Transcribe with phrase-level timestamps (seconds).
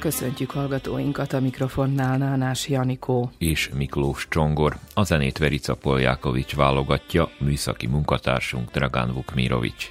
[0.00, 4.76] Köszöntjük hallgatóinkat a mikrofonnál Nánás Janikó és Miklós Csongor.
[4.94, 9.90] A zenét Verica Poljákovics válogatja, műszaki munkatársunk Dragán Vukmirovics.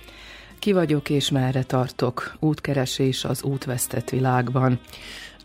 [0.60, 2.36] Ki vagyok és merre tartok?
[2.40, 4.80] Útkeresés az útvesztett világban.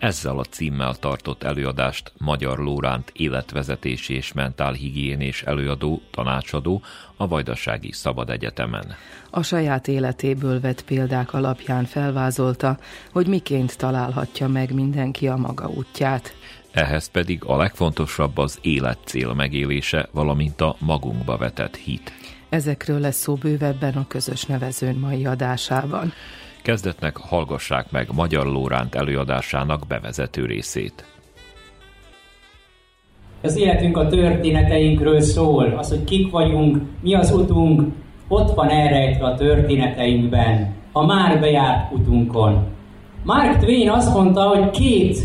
[0.04, 6.82] Ezzel a címmel tartott előadást Magyar Lóránt életvezetési és mentálhigiénés előadó, tanácsadó
[7.16, 8.94] a Vajdasági Szabad Egyetemen.
[9.30, 12.78] A saját életéből vett példák alapján felvázolta,
[13.12, 16.34] hogy miként találhatja meg mindenki a maga útját.
[16.72, 22.12] Ehhez pedig a legfontosabb az életcél megélése, valamint a magunkba vetett hit.
[22.48, 26.12] Ezekről lesz szó bővebben a közös nevezőn mai adásában.
[26.64, 31.04] Kezdetnek hallgassák meg Magyar Lóránt előadásának bevezető részét.
[33.42, 37.92] Az életünk a történeteinkről szól, az, hogy kik vagyunk, mi az utunk,
[38.28, 42.66] ott van elrejtve a történeteinkben, a már bejárt utunkon.
[43.22, 45.18] Mark Twain azt mondta, hogy két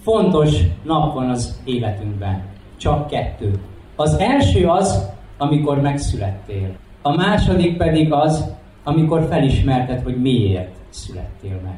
[0.00, 0.50] fontos
[0.82, 2.42] nap van az életünkben.
[2.76, 3.60] Csak kettő.
[3.96, 6.76] Az első az, amikor megszülettél.
[7.02, 11.74] A második pedig az, amikor felismerted, hogy miért születtél meg.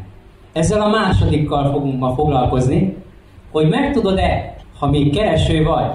[0.53, 2.97] Ezzel a másodikkal fogunk ma foglalkozni,
[3.51, 5.91] hogy megtudod-e, ha még kereső vagy,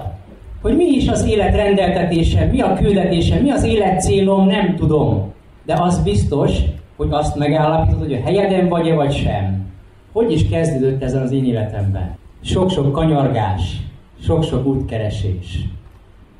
[0.61, 5.33] hogy mi is az élet rendeltetése, mi a küldetése, mi az élet célom, nem tudom.
[5.65, 6.57] De az biztos,
[6.97, 9.69] hogy azt megállapítod, hogy a helyeden vagy-e vagy sem.
[10.11, 12.17] Hogy is kezdődött ezen az én életemben?
[12.41, 13.77] Sok-sok kanyargás,
[14.23, 15.59] sok-sok útkeresés.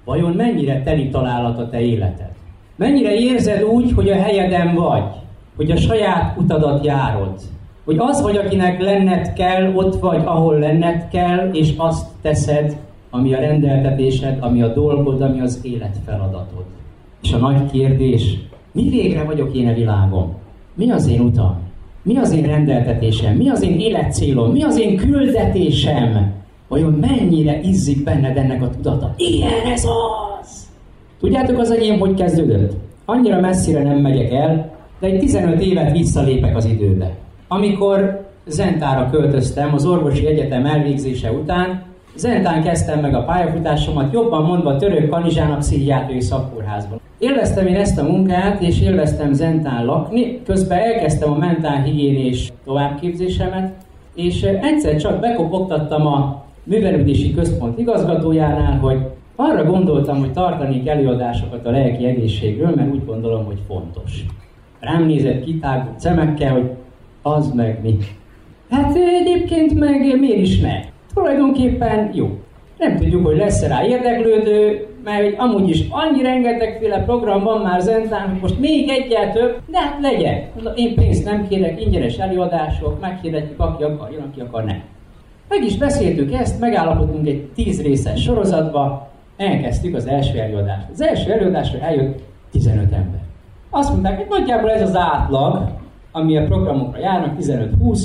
[0.05, 2.31] Vajon mennyire teli találat a te életed?
[2.75, 5.20] Mennyire érzed úgy, hogy a helyeden vagy?
[5.61, 7.39] Hogy a saját utadat járod.
[7.85, 12.77] Hogy az vagy, akinek lenned kell, ott vagy, ahol lenned kell, és azt teszed,
[13.09, 16.63] ami a rendeltetésed, ami a dolgod, ami az élet feladatod.
[17.21, 18.37] És a nagy kérdés,
[18.71, 20.33] mi végre vagyok én a világon?
[20.73, 21.59] Mi az én utam?
[22.03, 23.35] Mi az én rendeltetésem?
[23.35, 24.51] Mi az én életcélom?
[24.51, 26.33] Mi az én küldetésem?
[26.67, 29.13] Vajon mennyire izzik benned ennek a tudata?
[29.17, 30.69] Igen, ez az!
[31.19, 32.73] Tudjátok az enyém, hogy kezdődött?
[33.05, 34.70] Annyira messzire nem megyek el,
[35.01, 37.11] de egy 15 évet visszalépek az időbe.
[37.47, 41.83] Amikor Zentára költöztem az orvosi egyetem elvégzése után,
[42.15, 46.99] Zentán kezdtem meg a pályafutásomat, jobban mondva török kanizsán a pszichiátriai szakkórházban.
[47.17, 53.73] Élveztem én ezt a munkát, és élveztem Zentán lakni, közben elkezdtem a mentálhigiénés továbbképzésemet,
[54.15, 58.97] és egyszer csak bekopogtattam a művelődési központ igazgatójánál, hogy
[59.35, 64.25] arra gondoltam, hogy tartanék előadásokat a lelki egészségről, mert úgy gondolom, hogy fontos
[64.81, 66.71] rám nézett kitágult szemekkel, hogy
[67.21, 67.97] az meg mi.
[68.69, 70.79] Hát egyébként meg miért is ne?
[71.13, 72.39] Tulajdonképpen jó.
[72.77, 78.29] Nem tudjuk, hogy lesz-e rá érdeklődő, mert amúgy is annyi rengetegféle program van már Zentán,
[78.29, 80.41] hogy most még egyel több, de hát legyen.
[80.75, 84.81] Én pénzt nem kérek, ingyenes előadások, meghirdetjük, aki akar, jön, aki akar, nem.
[85.49, 90.87] Meg is beszéltük ezt, megállapodtunk egy tíz részes sorozatba, elkezdtük az első előadást.
[90.91, 92.19] Az első előadásra eljött
[92.51, 93.20] 15 ember.
[93.73, 95.69] Azt mondták, hogy nagyjából ez az átlag,
[96.11, 98.01] ami a programokra járnak, 15-20,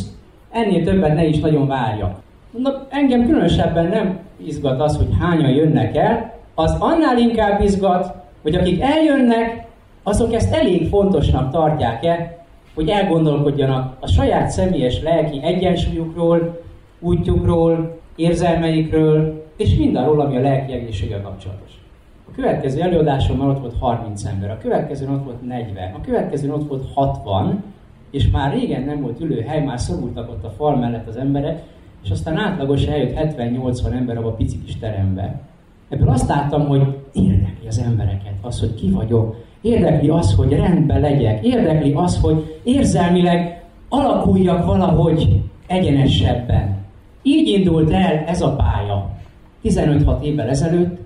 [0.50, 2.19] ennél többet ne is nagyon várjak.
[2.50, 8.55] Na, engem különösebben nem izgat az, hogy hányan jönnek el, az annál inkább izgat, hogy
[8.55, 9.66] akik eljönnek,
[10.03, 12.44] azok ezt elég fontosnak tartják-e,
[12.75, 16.60] hogy elgondolkodjanak a saját személyes lelki egyensúlyukról,
[17.00, 21.85] útjukról, érzelmeikről, és mindarról, ami a lelki egészséggel kapcsolatos
[22.34, 26.84] következő előadásommal ott volt 30 ember, a következőn ott volt 40, a következőn ott volt
[26.94, 27.64] 60,
[28.10, 31.62] és már régen nem volt ülőhely, már szorultak ott a fal mellett az emberek,
[32.04, 35.40] és aztán átlagosan eljött 70-80 ember abba a pici kis terembe.
[35.88, 41.00] Ebből azt láttam, hogy érdekli az embereket az, hogy ki vagyok, érdekli az, hogy rendben
[41.00, 46.76] legyek, érdekli az, hogy érzelmileg alakuljak valahogy egyenesebben.
[47.23, 49.11] Így indult el ez a pálya
[49.64, 51.06] 15-6 évvel ezelőtt,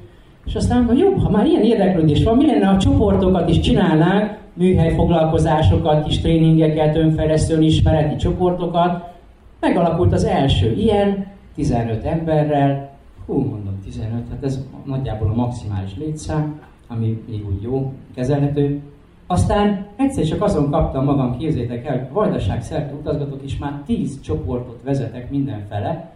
[0.50, 4.38] és aztán mondom, jobb, ha már ilyen érdeklődés van, mi lenne, a csoportokat is csinálnánk,
[4.52, 9.08] műhelyfoglalkozásokat, kis tréningeket, önfejlesztő ismereti csoportokat.
[9.60, 12.90] Megalakult az első ilyen, 15 emberrel,
[13.26, 18.80] hú, mondom 15, hát ez nagyjából a maximális létszám, ami még úgy jó, kezelhető.
[19.26, 24.20] Aztán egyszer csak azon kaptam magam, képzétek el, hogy Vajdaság szerte utazgatok, és már 10
[24.20, 26.09] csoportot vezetek mindenfele,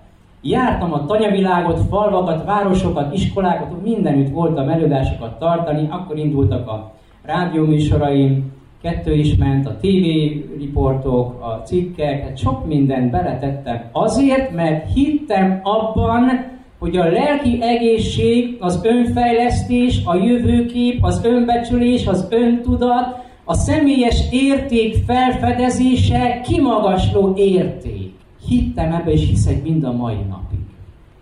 [0.47, 6.93] Jártam a tanyavilágot, falvakat, városokat, iskolákat, mindenütt voltam előadásokat tartani, akkor indultak a
[7.23, 8.53] rádióműsoraim,
[8.83, 10.05] kettő is ment, a TV
[10.59, 18.57] riportok, a cikkek, hát sok mindent beletettem azért, mert hittem abban, hogy a lelki egészség,
[18.61, 28.14] az önfejlesztés, a jövőkép, az önbecsülés, az öntudat, a személyes érték felfedezése kimagasló érték.
[28.47, 30.59] Hittem ebbe, és hiszek mind a mai napig.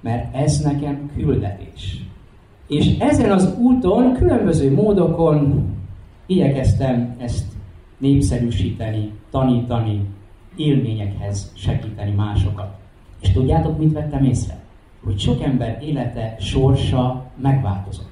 [0.00, 2.02] Mert ez nekem küldetés.
[2.68, 5.64] És ezen az úton, különböző módokon
[6.26, 7.52] igyekeztem ezt
[7.98, 10.00] népszerűsíteni, tanítani,
[10.56, 12.76] élményekhez segíteni másokat.
[13.20, 14.58] És tudjátok, mit vettem észre?
[15.04, 18.10] Hogy sok ember élete, sorsa megváltozott.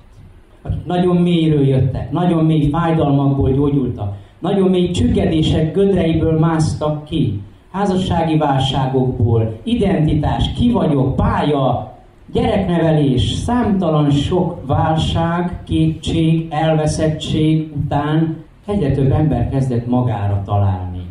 [0.62, 7.40] Akik nagyon mélyről jöttek, nagyon mély fájdalmakból gyógyultak, nagyon mély csüggedések gödreiből másztak ki,
[7.70, 11.94] házassági válságokból, identitás, ki vagyok, pálya,
[12.32, 18.37] gyereknevelés, számtalan sok válság, kétség, elveszettség után
[18.67, 21.02] egyre több ember kezdett magára találni.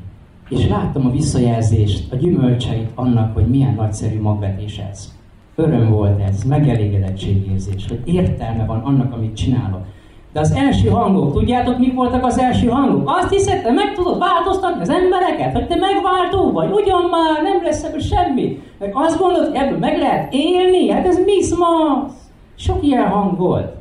[0.49, 5.13] És láttam a visszajelzést, a gyümölcseit annak, hogy milyen nagyszerű magvetés ez.
[5.55, 9.85] Öröm volt ez, megelégedettségérzés, hogy értelme van annak, amit csinálok.
[10.31, 13.09] De az első hangok, tudjátok, mik voltak az első hangok?
[13.09, 17.63] Azt hiszed, te meg tudod változtatni az embereket, hogy te megváltó vagy, ugyan már nem
[17.63, 18.61] lesz ebből semmi.
[18.79, 20.89] Meg azt gondolod, hogy ebből meg lehet élni?
[20.89, 22.13] Hát ez miszmasz.
[22.55, 23.75] Sok ilyen hang volt.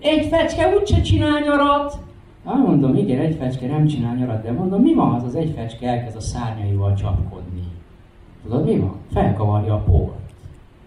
[0.00, 1.98] Egy fecske úgyse csinál nyarat.
[2.44, 5.52] Na, mondom, igen, egy fecske nem csinál nyarat, de mondom, mi van, az az egy
[5.56, 7.62] fecske elkezd a szárnyaival csapkodni?
[8.42, 8.96] Tudod, mi van?
[9.12, 10.18] Felkavarja a port.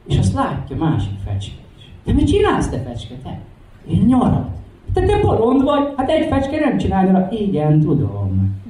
[0.08, 1.92] És azt látja másik fecske is.
[2.04, 3.40] De mit csinálsz te fecske, te?
[3.88, 4.62] Én nyarat.
[4.94, 8.62] Te te bolond vagy, hát egy fecske nem csinálja, igen, tudom.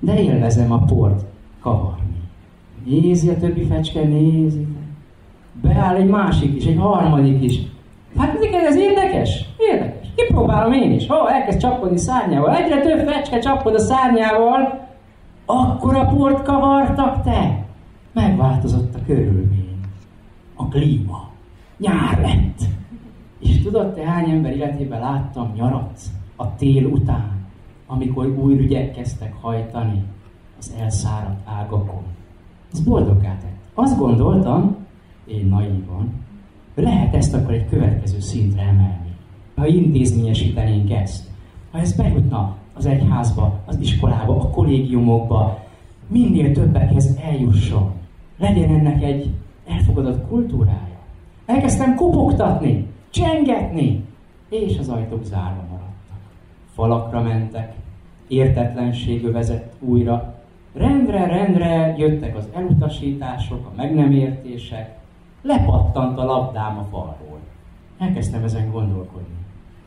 [0.00, 1.24] De élvezem a port
[1.60, 2.22] kavarni.
[2.84, 4.66] Nézi a többi fecske, nézi.
[5.62, 7.60] Beáll egy másik is, egy harmadik is.
[8.16, 9.44] Hát neked ez érdekes?
[9.58, 10.08] Érdekes.
[10.14, 11.06] Kipróbálom én is.
[11.06, 14.88] Ha elkezd csapkodni szárnyával, egyre több fecske csapkod a szárnyával,
[15.46, 17.64] akkor a port kavartak te.
[18.12, 19.78] Megváltozott a körülmény.
[20.54, 21.30] A klíma.
[21.78, 22.58] Nyár lett.
[23.42, 26.00] És tudod, te hány ember életében láttam nyarat
[26.36, 27.46] a tél után,
[27.86, 30.02] amikor új ügyek kezdtek hajtani
[30.58, 32.02] az elszáradt ágakon.
[32.72, 33.60] Ez boldoggá tett.
[33.74, 34.76] Azt gondoltam,
[35.26, 36.12] én naívan,
[36.74, 39.16] lehet ezt akkor egy következő szintre emelni.
[39.54, 41.30] Ha intézményesítenénk ezt,
[41.70, 45.64] ha ez bejutna az egyházba, az iskolába, a kollégiumokba,
[46.06, 47.90] minél többekhez eljusson.
[48.38, 49.30] Legyen ennek egy
[49.66, 50.98] elfogadott kultúrája.
[51.46, 54.04] Elkezdtem kopogtatni csengetni,
[54.48, 56.20] és az ajtók zárva maradtak.
[56.74, 57.74] Falakra mentek,
[58.28, 60.34] értetlenségű vezett újra,
[60.74, 64.98] rendre, rendre jöttek az elutasítások, a meg nem értések,
[65.42, 67.38] lepattant a labdám a falról.
[67.98, 69.36] Elkezdtem ezen gondolkodni.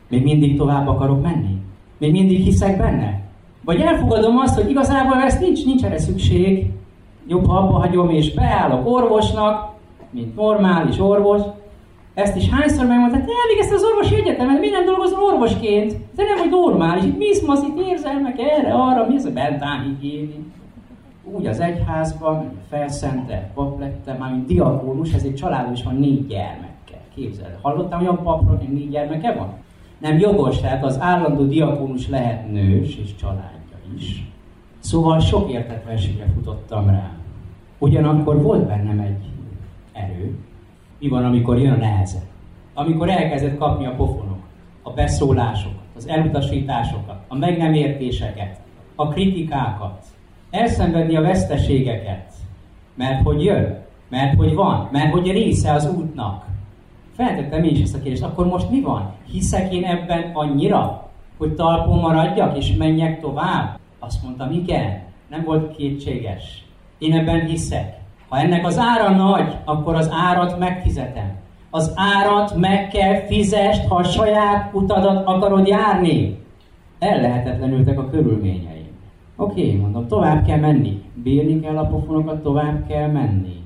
[0.08, 1.60] Még mindig tovább akarok menni?
[1.98, 3.20] Még mindig hiszek benne?
[3.64, 6.70] Vagy elfogadom azt, hogy igazából ezt nincs, nincs erre szükség,
[7.26, 9.74] jobb, ha abba hagyom és beállok orvosnak,
[10.10, 11.42] mint normális orvos,
[12.16, 15.96] ezt is hányszor megmondta, te elvégezted az orvosi egyetemet, mi nem dolgozol orvosként?
[16.16, 20.52] Te nem vagy normális, itt mi az itt érzelmek erre, arra, mi az a bentáhigiéni?
[21.24, 26.26] Úgy az egyházban, felszentelt pap lettem, már mint diakónus, ez egy családban is van négy
[26.26, 27.00] gyermekkel.
[27.14, 29.48] Képzeld, hallottam olyan papról, hogy négy gyermeke van?
[29.98, 34.30] Nem jogos, tehát az állandó diakónus lehet nős és családja is.
[34.78, 37.10] Szóval sok értetlenségre futottam rá.
[37.78, 39.24] Ugyanakkor volt bennem egy
[39.92, 40.38] erő,
[40.98, 42.22] mi van, amikor jön a neheze?
[42.74, 44.38] Amikor elkezdett kapni a pofonok,
[44.82, 48.60] a beszólásokat, az elutasításokat, a meg nem értéseket,
[48.94, 50.04] a kritikákat,
[50.50, 52.32] elszenvedni a veszteségeket,
[52.94, 56.44] mert hogy jön, mert hogy van, mert hogy része az útnak.
[57.12, 59.12] Feltettem én is ezt a kérdést, akkor most mi van?
[59.30, 63.78] Hiszek én ebben annyira, hogy talpon maradjak és menjek tovább?
[63.98, 66.64] Azt mondtam, igen, nem volt kétséges.
[66.98, 67.98] Én ebben hiszek.
[68.28, 71.34] Ha ennek az ára nagy, akkor az árat megfizetem.
[71.70, 76.38] Az árat meg kell fizest, ha a saját utadat akarod járni.
[76.98, 78.86] Ellehetetlenültek a körülményeim.
[79.36, 81.02] Oké, mondom, tovább kell menni.
[81.14, 83.64] Bírni kell a pofonokat, tovább kell menni.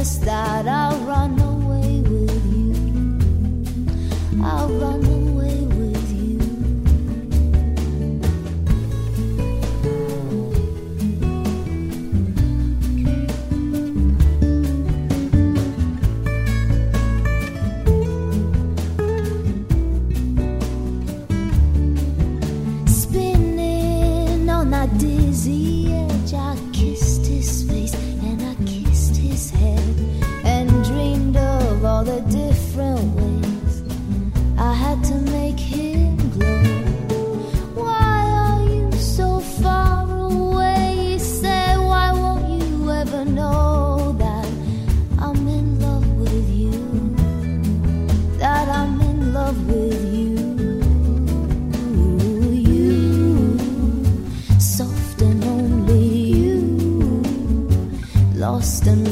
[0.00, 0.89] Promise that I'll
[58.60, 59.09] lost and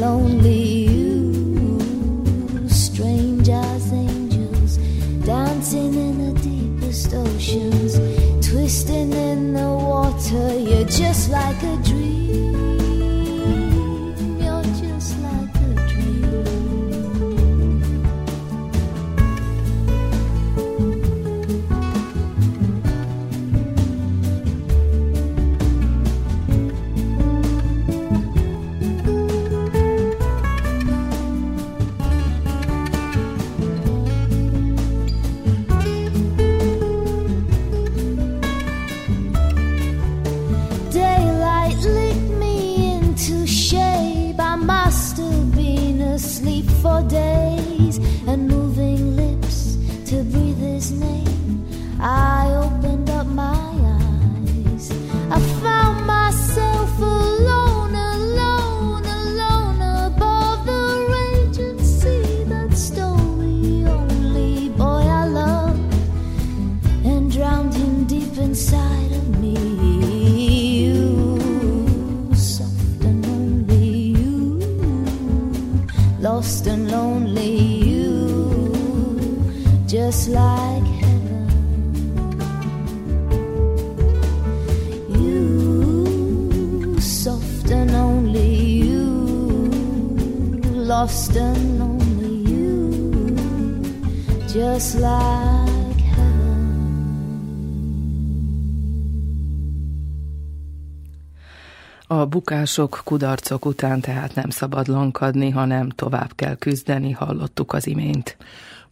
[102.29, 108.37] bukások, kudarcok után tehát nem szabad lankadni, hanem tovább kell küzdeni, hallottuk az imént.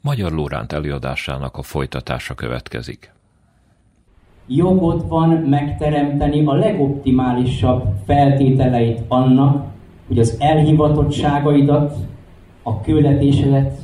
[0.00, 3.12] Magyar Lóránt előadásának a folytatása következik.
[4.47, 9.66] jogod van megteremteni a legoptimálisabb feltételeit annak,
[10.07, 11.97] hogy az elhivatottságaidat,
[12.62, 13.78] a küldetésedet,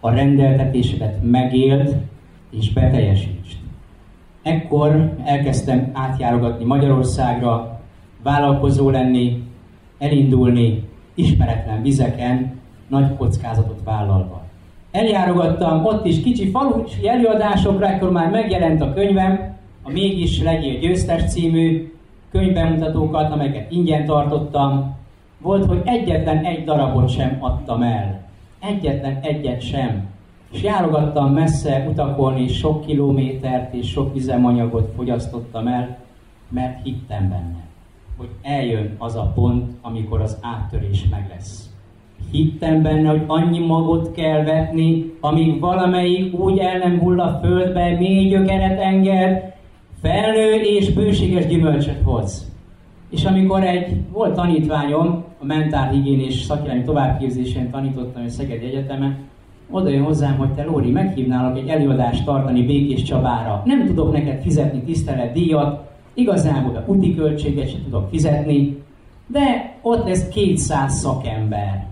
[0.00, 1.96] a rendeltetésedet megéld
[2.50, 3.58] és beteljesítsd.
[4.42, 7.77] Ekkor elkezdtem átjárogatni Magyarországra,
[8.22, 9.42] vállalkozó lenni,
[9.98, 14.42] elindulni ismeretlen vizeken, nagy kockázatot vállalva.
[14.90, 21.24] Eljárogattam ott is kicsi falusi előadásokra, ekkor már megjelent a könyvem, a Mégis legyél győztes
[21.24, 21.92] című
[22.30, 24.96] könyvbemutatókat, amelyeket ingyen tartottam.
[25.40, 28.20] Volt, hogy egyetlen egy darabot sem adtam el.
[28.60, 30.06] Egyetlen egyet sem.
[30.52, 35.98] És járogattam messze utakon, és sok kilométert és sok üzemanyagot fogyasztottam el,
[36.48, 37.67] mert hittem benne,
[38.18, 41.70] hogy eljön az a pont, amikor az áttörés meg lesz.
[42.30, 47.96] Hittem benne, hogy annyi magot kell vetni, amíg valamelyik úgy el nem hull a földbe,
[47.98, 49.54] mély gyökeret enged,
[50.02, 52.52] felnő és bőséges gyümölcsöt hoz.
[53.10, 59.16] És amikor egy volt tanítványom, a mentálhigiénés szakirányi továbbképzésén tanítottam a Szegedi Egyetemen,
[59.70, 63.62] oda jön hozzám, hogy te Lóri, meghívnálok egy előadást tartani Békés Csabára.
[63.64, 65.87] Nem tudok neked fizetni tiszteletdíjat,
[66.18, 68.82] igazából a úti költséget sem tudok fizetni,
[69.26, 71.86] de ott lesz 200 szakember,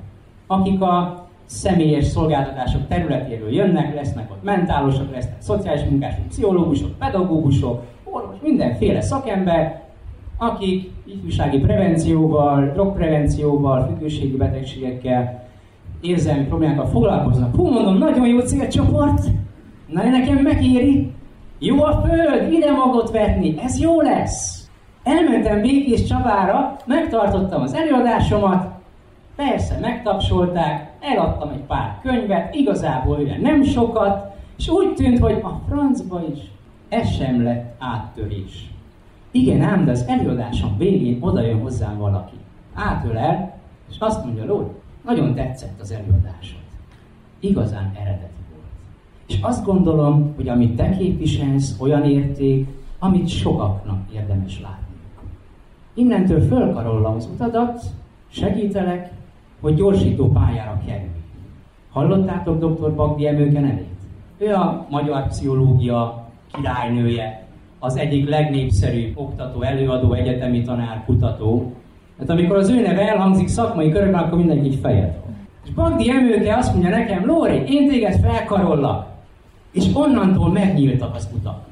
[0.46, 8.36] akik a személyes szolgáltatások területéről jönnek, lesznek ott mentálosok, lesznek szociális munkások, pszichológusok, pedagógusok, orvos,
[8.42, 9.82] mindenféle szakember,
[10.38, 15.44] akik ifjúsági prevencióval, drogprevencióval, függőségi betegségekkel,
[16.00, 17.54] érzelmi problémákkal foglalkoznak.
[17.54, 19.24] Hú, mondom, nagyon jó célcsoport,
[19.86, 21.10] na nekem megéri,
[21.58, 24.68] jó a föld, ide magot vetni, ez jó lesz.
[25.02, 28.66] Elmentem Békés Csabára, megtartottam az előadásomat,
[29.36, 35.60] persze megtapsolták, eladtam egy pár könyvet, igazából ugye nem sokat, és úgy tűnt, hogy a
[35.68, 36.38] francba is
[36.88, 38.70] ez sem lett áttörés.
[39.30, 42.36] Igen ám, de az előadásom végén oda jön hozzám valaki.
[42.74, 43.54] Átölel,
[43.90, 44.70] És azt mondja, Lóri,
[45.04, 46.60] nagyon tetszett az előadásod.
[47.40, 48.35] Igazán eredeti volt.
[49.28, 52.68] És azt gondolom, hogy amit te képviselsz, olyan érték,
[52.98, 54.84] amit sokaknak érdemes látni.
[55.94, 57.82] Innentől fölkarollom az utadat,
[58.28, 59.10] segítelek,
[59.60, 61.08] hogy gyorsító pályára kerülj.
[61.90, 62.94] Hallottátok dr.
[62.94, 63.86] Bagdi Emőke nevét?
[64.38, 67.46] Ő a magyar pszichológia királynője,
[67.78, 71.72] az egyik legnépszerűbb oktató, előadó, egyetemi tanár, kutató.
[72.18, 75.18] Hát amikor az ő neve elhangzik szakmai körökben, akkor mindenki így fejet
[75.64, 79.15] És Bagdi Emőke azt mondja nekem, Lóri, én téged felkarollak.
[79.76, 81.64] És onnantól megnyíltak az utak.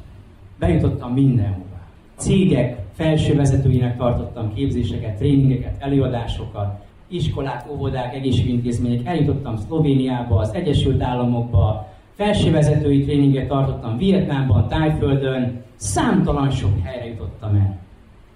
[0.59, 1.81] Bejutottam mindenhova.
[2.17, 11.93] Cégek felső vezetőinek tartottam képzéseket, tréningeket, előadásokat, iskolák, óvodák, egészségügyintézmények, eljutottam Szlovéniába, az Egyesült Államokba,
[12.15, 17.79] felsővezetői tréninget tartottam Vietnámban, Tájföldön, számtalan sok helyre jutottam el.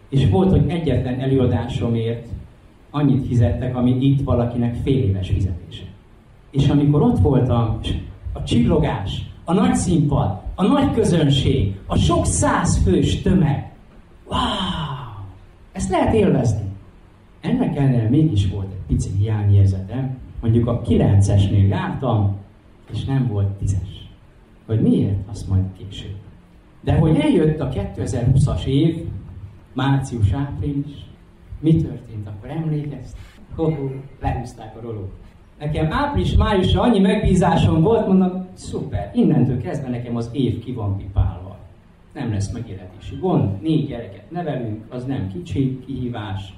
[0.09, 2.27] És volt, hogy egyetlen előadásomért
[2.91, 5.85] annyit fizettek, ami itt valakinek fél éves fizetése.
[6.51, 7.79] És amikor ott voltam,
[8.33, 13.73] a csillogás, a nagy színpad, a nagy közönség, a sok száz fős tömeg,
[14.27, 14.39] wow!
[15.73, 16.63] Ezt lehet élvezni.
[17.41, 22.37] Ennek ellenére mégis volt egy pici hiányérzetem, mondjuk a 9-esnél jártam,
[22.93, 24.11] és nem volt tízes.
[24.67, 26.17] Hogy miért, azt majd később.
[26.81, 29.05] De hogy eljött a 2020-as év,
[29.73, 31.07] március-április,
[31.61, 32.51] mi történt akkor?
[32.51, 33.21] Emlékeztek?
[33.55, 33.89] Hoho,
[34.21, 35.13] lehúzták a rolót.
[35.59, 41.57] Nekem április-májusra annyi megbízásom volt, mondom, szuper, innentől kezdve nekem az év ki van pipálva.
[42.15, 46.53] Nem lesz megélhetési gond, négy gyereket nevelünk, az nem kicsi kihívás,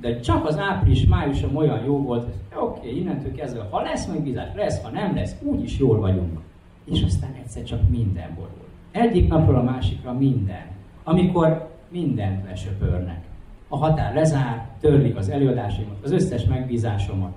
[0.00, 4.48] de csak az április-májusom olyan jó volt, hogy oké, okay, innentől kezdve, ha lesz megbízás,
[4.54, 6.40] lesz, ha nem lesz, úgyis jól vagyunk.
[6.84, 8.66] És aztán egyszer csak minden borul.
[8.90, 10.66] Egyik napról a másikra minden.
[11.04, 13.20] Amikor mindent lesöpörnek.
[13.68, 17.32] A határ lezár, törlik az előadásomat, az összes megbízásomat.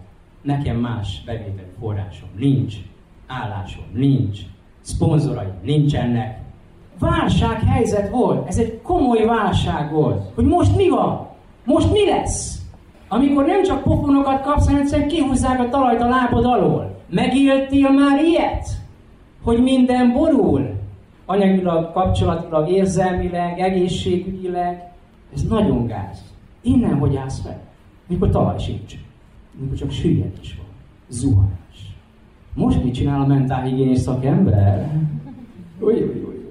[0.46, 2.76] Nekem más bevételi forrásom nincs,
[3.28, 4.40] állásom nincs,
[4.82, 6.40] szponzoraim nincsenek.
[7.00, 11.28] Válsághelyzet volt, ez egy komoly válság volt, hogy most mi van?
[11.64, 12.62] Most mi lesz?
[13.08, 17.00] Amikor nem csak pofonokat kapsz, hanem egyszerűen kihúzzák a talajt a lábod alól.
[17.10, 18.68] Megéltél már ilyet?
[19.44, 20.74] Hogy minden borul?
[21.26, 24.92] Anyagilag, kapcsolatilag, érzelmileg, egészségügyileg.
[25.34, 26.34] Ez nagyon gáz.
[26.62, 27.62] Innen hogy állsz fel?
[28.08, 28.96] Mikor talaj sincs.
[29.60, 30.66] Mikor csak süllyedés van.
[31.08, 31.96] Zuhanás.
[32.54, 34.92] Most mit csinál a mentálhigiénés szakember?
[35.80, 36.50] Uj, uj, uj.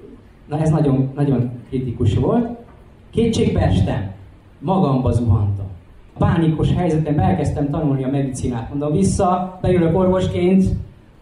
[0.49, 2.49] Na ez nagyon, nagyon kritikus volt.
[3.11, 4.13] Kétségbe estem
[4.59, 5.65] magamba zuhantam.
[6.17, 8.69] Pánikos helyzetem elkezdtem tanulni a medicinát.
[8.69, 10.63] Mondom, vissza, beülök orvosként,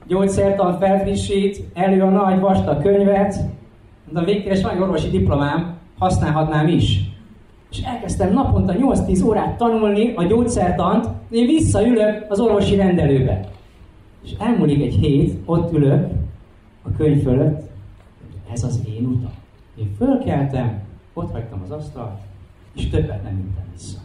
[0.08, 3.36] gyógyszertan felfrissít, elő a nagy vastag könyvet,
[4.06, 7.13] mondom, végkéres van egy orvosi diplomám, használhatnám is.
[7.74, 13.50] És elkezdtem naponta 8-10 órát tanulni a gyógyszertant, én visszaülök az orvosi rendelőbe.
[14.24, 16.12] És elmúlik egy hét, ott ülök
[16.84, 17.62] a könyv fölött,
[18.52, 19.34] ez az én utam.
[19.76, 20.82] Én fölkeltem,
[21.14, 22.20] ott hagytam az asztalt,
[22.76, 23.98] és többet nem ültem vissza.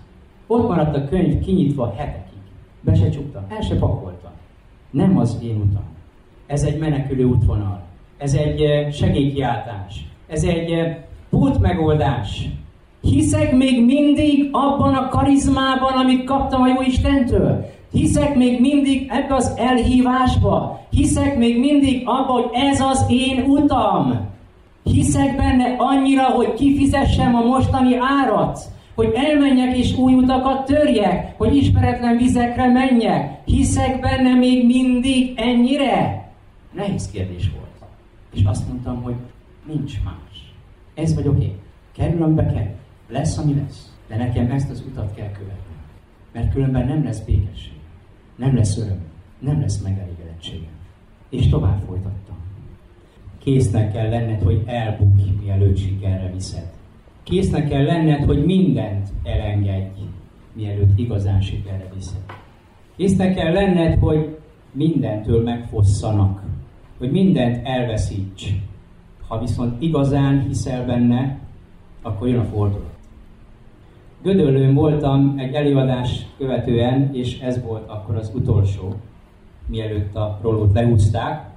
[0.46, 2.38] Ott maradt a könyv kinyitva hetekig.
[2.80, 4.30] Be se csuktam, el se pakoltam.
[4.90, 5.84] Nem az én utam.
[6.46, 7.82] Ez egy menekülő útvonal.
[8.18, 10.06] Ez egy eh, segélykiáltás.
[10.26, 10.96] Ez egy eh,
[11.30, 12.48] pult megoldás.
[13.00, 17.64] Hiszek még mindig abban a karizmában, amit kaptam a Jó Istentől.
[17.92, 20.80] Hiszek még mindig ebbe az elhívásba.
[20.90, 24.26] Hiszek még mindig abba, hogy ez az én utam.
[24.82, 28.60] Hiszek benne annyira, hogy kifizessem a mostani árat,
[28.94, 33.40] hogy elmenjek és új utakat törjek, hogy ismeretlen vizekre menjek.
[33.44, 36.28] Hiszek benne még mindig ennyire?
[36.72, 37.90] Nehéz kérdés volt.
[38.34, 39.14] És azt mondtam, hogy
[39.66, 40.52] nincs más.
[40.94, 41.54] Ez vagyok én.
[41.96, 42.74] Kerülöm be kell.
[43.08, 43.92] Lesz, ami lesz.
[44.08, 45.74] De nekem ezt az utat kell követni.
[46.32, 47.78] Mert különben nem lesz békesség.
[48.36, 49.00] Nem lesz öröm.
[49.38, 50.76] Nem lesz megelégedettségem.
[51.28, 52.36] És tovább folytattam.
[53.38, 56.72] Késznek kell lenned, hogy elbukj, mielőtt sikerre viszed.
[57.22, 60.00] Késznek kell lenned, hogy mindent elengedj,
[60.52, 62.20] mielőtt igazán sikerre viszed.
[62.96, 64.38] Késznek kell lenned, hogy
[64.72, 66.42] mindentől megfosszanak,
[66.98, 68.54] hogy mindent elveszíts.
[69.28, 71.38] Ha viszont igazán hiszel benne,
[72.02, 72.97] akkor jön a fordulat.
[74.22, 78.94] Gödöllőn voltam egy előadás követően, és ez volt akkor az utolsó,
[79.66, 81.50] mielőtt a rolót lehúzták.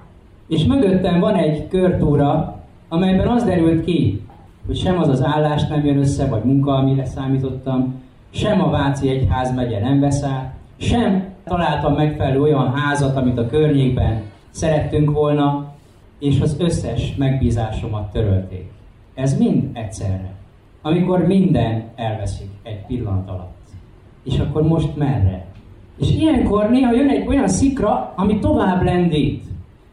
[0.48, 4.22] És mögöttem van egy körtúra, amelyben az derült ki,
[4.66, 9.08] hogy sem az az állás nem jön össze, vagy munka, amire számítottam, sem a Váci
[9.08, 15.74] Egyház megye nem beszáll, sem találtam megfelelő olyan házat, amit a környékben szerettünk volna,
[16.18, 18.70] és az összes megbízásomat törölték.
[19.14, 20.31] Ez mind egyszerre.
[20.82, 23.60] Amikor minden elveszik egy pillanat alatt.
[24.24, 25.46] És akkor most merre?
[26.00, 29.44] És ilyenkor néha jön egy olyan szikra, ami tovább lendít.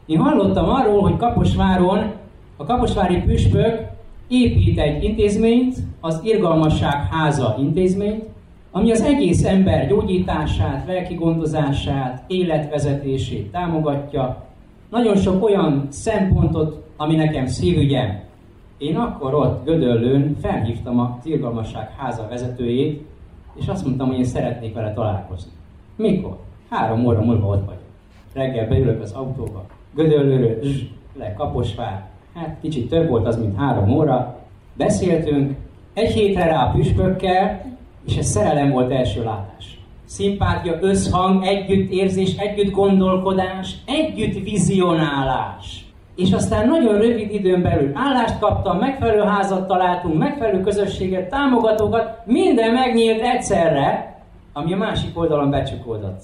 [0.05, 2.11] Én hallottam arról, hogy Kaposváron
[2.57, 3.87] a Kaposvári püspök
[4.27, 8.23] épít egy intézményt, az Irgalmasság Háza intézményt,
[8.71, 14.45] ami az egész ember gyógyítását, lelki gondozását, életvezetését támogatja.
[14.89, 18.19] Nagyon sok olyan szempontot, ami nekem szívügyem.
[18.79, 23.05] Én akkor ott Gödöllőn felhívtam a Irgalmasság Háza vezetőjét,
[23.53, 25.51] és azt mondtam, hogy én szeretnék vele találkozni.
[25.95, 26.37] Mikor?
[26.69, 27.81] Három óra múlva ott vagyok.
[28.33, 29.65] Reggel beülök az autóba,
[29.95, 30.83] Gödöllőről, zs,
[31.17, 32.09] le Kaposvár.
[32.33, 34.39] Hát kicsit több volt az, mint három óra.
[34.73, 35.57] Beszéltünk,
[35.93, 39.79] egy hétre rá a püspökkel, és ez szerelem volt első látás.
[40.05, 45.88] Szimpátia, összhang, együttérzés, együtt gondolkodás, együtt vizionálás.
[46.19, 52.73] És aztán nagyon rövid időn belül állást kaptam, megfelelő házat találtunk, megfelelő közösséget, támogatókat, minden
[52.73, 54.19] megnyílt egyszerre,
[54.53, 56.23] ami a másik oldalon becsukódott.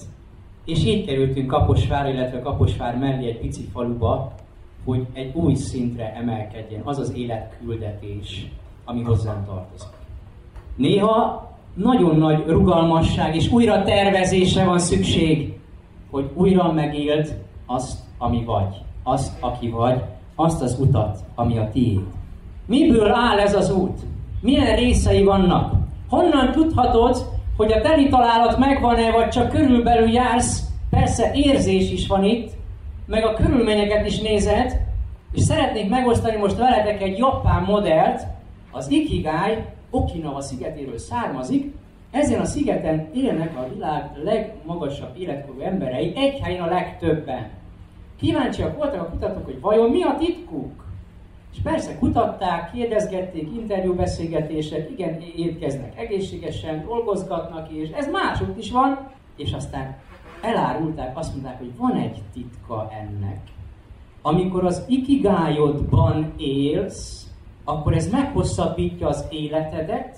[0.66, 4.34] És így kerültünk Kaposvár, illetve Kaposvár mellé egy pici faluba,
[4.86, 8.48] hogy egy új szintre emelkedjen az az életküldetés,
[8.86, 9.90] ami hozzám tartozik.
[10.76, 15.60] Néha nagyon nagy rugalmasság és újra tervezésre van szükség,
[16.12, 20.02] hogy újra megéld azt, ami vagy, azt, aki vagy,
[20.36, 22.02] azt az utat, ami a tiéd.
[22.66, 24.00] Miből áll ez az út?
[24.42, 25.74] Milyen részei vannak?
[26.10, 27.18] Honnan tudhatod,
[27.58, 30.64] hogy a teli találat megvan-e, vagy csak körülbelül jársz?
[30.90, 32.52] Persze érzés is van itt,
[33.06, 34.82] meg a körülményeket is nézed,
[35.32, 38.22] és szeretnék megosztani most veletek egy japán modellt,
[38.72, 39.58] az Ikigai
[39.90, 41.74] Okinawa szigetéről származik,
[42.12, 47.50] ezen a szigeten élnek a világ legmagasabb életkorú emberei, egy helyen a legtöbben.
[48.20, 50.84] Kíváncsiak voltak a kutatók, hogy vajon mi a titkuk?
[51.54, 59.54] És persze kutatták, kérdezgették, interjúbeszélgetések, igen, étkeznek egészségesen, dolgozgatnak, és ez máshogy is van, és
[59.54, 59.98] aztán
[60.42, 63.40] elárulták, azt mondták, hogy van egy titka ennek.
[64.22, 67.26] Amikor az ikigájodban élsz,
[67.64, 70.18] akkor ez meghosszabbítja az életedet,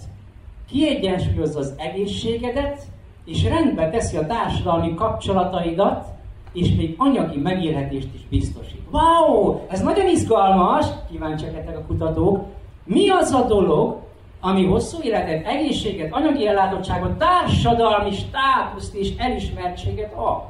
[0.69, 2.81] kiegyensúlyozza az egészségedet,
[3.25, 6.16] és rendbe teszi a társadalmi kapcsolataidat,
[6.57, 8.81] és még anyagi megélhetést is biztosít.
[8.91, 9.59] Wow!
[9.67, 12.45] Ez nagyon izgalmas, kíváncsiak a kutatók.
[12.83, 13.97] Mi az a dolog,
[14.39, 20.41] ami hosszú életet, egészséget, anyagi ellátottságot, társadalmi státuszt és elismertséget ad?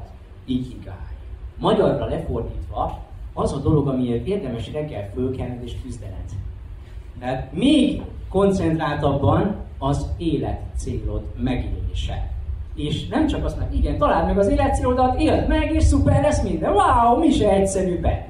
[0.46, 0.96] Így igány.
[1.58, 3.00] Magyarra lefordítva,
[3.34, 6.30] az a dolog, amiért érdemes reggel fölkelned és küzdened.
[7.20, 12.37] Tehát még koncentráltabban az élet célod megélése.
[12.78, 16.44] És nem csak azt mondják, igen, találd meg az életcélodat, éld meg, és szuper lesz
[16.44, 16.72] minden.
[16.72, 18.28] Wow, mi se egyszerű be.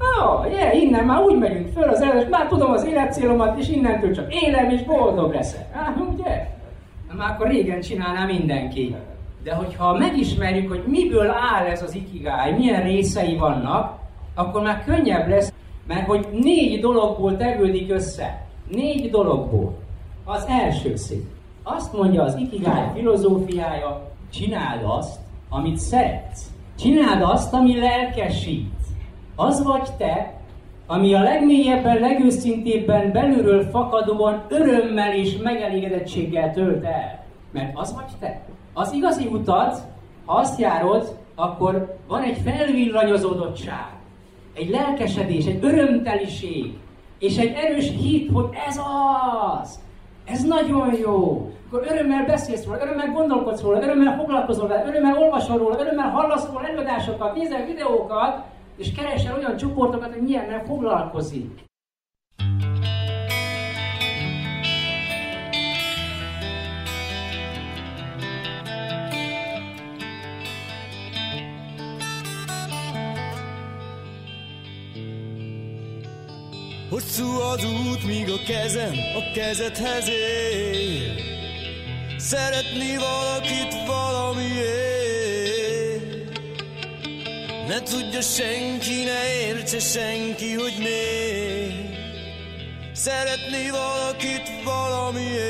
[0.00, 4.14] Oh, yeah, innen már úgy megyünk föl az előtt, már tudom az életcélomat, és innentől
[4.14, 5.66] csak élem és boldog leszek.
[5.74, 6.48] Ah, ugye?
[7.16, 8.96] Már akkor régen csinálná mindenki.
[9.42, 13.98] De hogyha megismerjük, hogy miből áll ez az ikigály, milyen részei vannak,
[14.34, 15.52] akkor már könnyebb lesz,
[15.86, 18.46] mert hogy négy dologból tevődik össze.
[18.70, 19.74] Négy dologból.
[20.24, 21.35] Az első szép.
[21.68, 26.50] Azt mondja az Ikigai filozófiája, csináld azt, amit szeretsz.
[26.78, 28.74] Csináld azt, ami lelkesít.
[29.36, 30.34] Az vagy te,
[30.86, 37.24] ami a legmélyebben, legőszintébben, belülről fakadóan örömmel és megelégedettséggel tölt el.
[37.52, 38.40] Mert az vagy te.
[38.72, 39.80] Az igazi utat,
[40.24, 43.94] ha azt járod, akkor van egy felvillanyozódottság,
[44.54, 46.78] egy lelkesedés, egy örömteliség,
[47.18, 48.80] és egy erős hit, hogy ez
[49.60, 49.84] az.
[50.26, 51.50] Ez nagyon jó.
[51.66, 56.46] Akkor örömmel beszélsz róla, örömmel gondolkodsz róla, örömmel foglalkozol vele, örömmel olvasol róla, örömmel hallasz
[56.46, 58.44] róla előadásokat, nézel videókat,
[58.76, 61.64] és keresel olyan csoportokat, hogy milyennel foglalkozik.
[76.96, 81.22] Hosszú az út, míg a kezem a kezedhez ér.
[82.16, 85.24] Szeretni valakit valamiért.
[87.68, 91.96] Ne tudja senki, ne értse senki, hogy miért.
[92.92, 95.40] Szeretni valakit valamiért.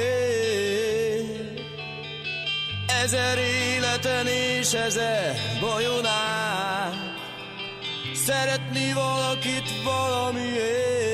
[3.03, 6.95] Ezer életen és ezer bajon át
[8.15, 11.06] Szeretni valakit valamiért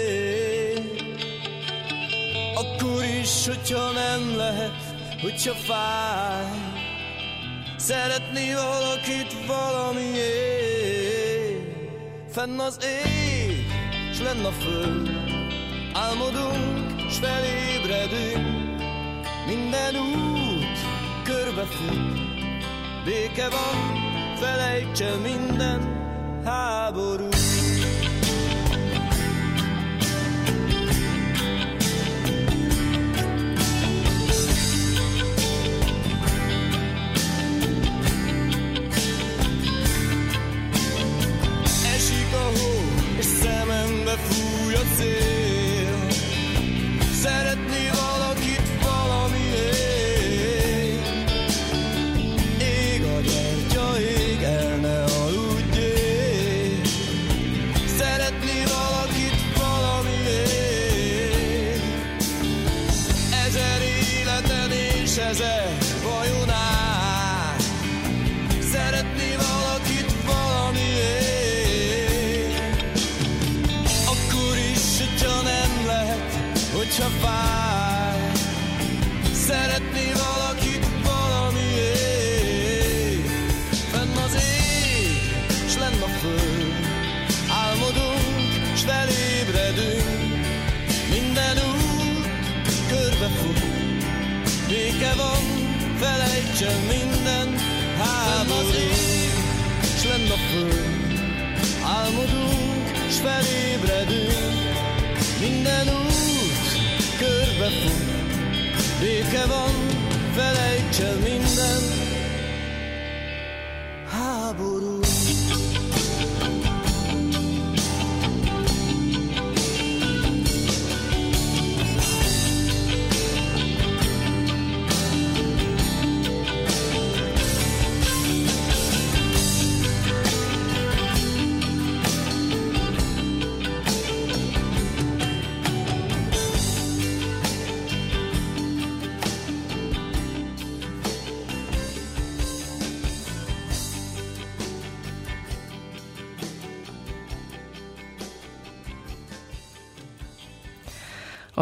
[2.93, 4.77] Akkor is, hogyha nem lehet,
[5.21, 6.45] hogyha fáj.
[7.77, 10.23] Szeretni valakit valamiért.
[12.31, 13.67] Fenn az ég,
[14.15, 15.11] s lenn a föld.
[15.93, 18.83] Álmodunk, s felébredünk.
[19.47, 20.79] Minden út
[21.25, 22.21] körbefut
[23.05, 23.97] béke van,
[24.37, 25.81] felejtse minden
[26.45, 27.42] háború.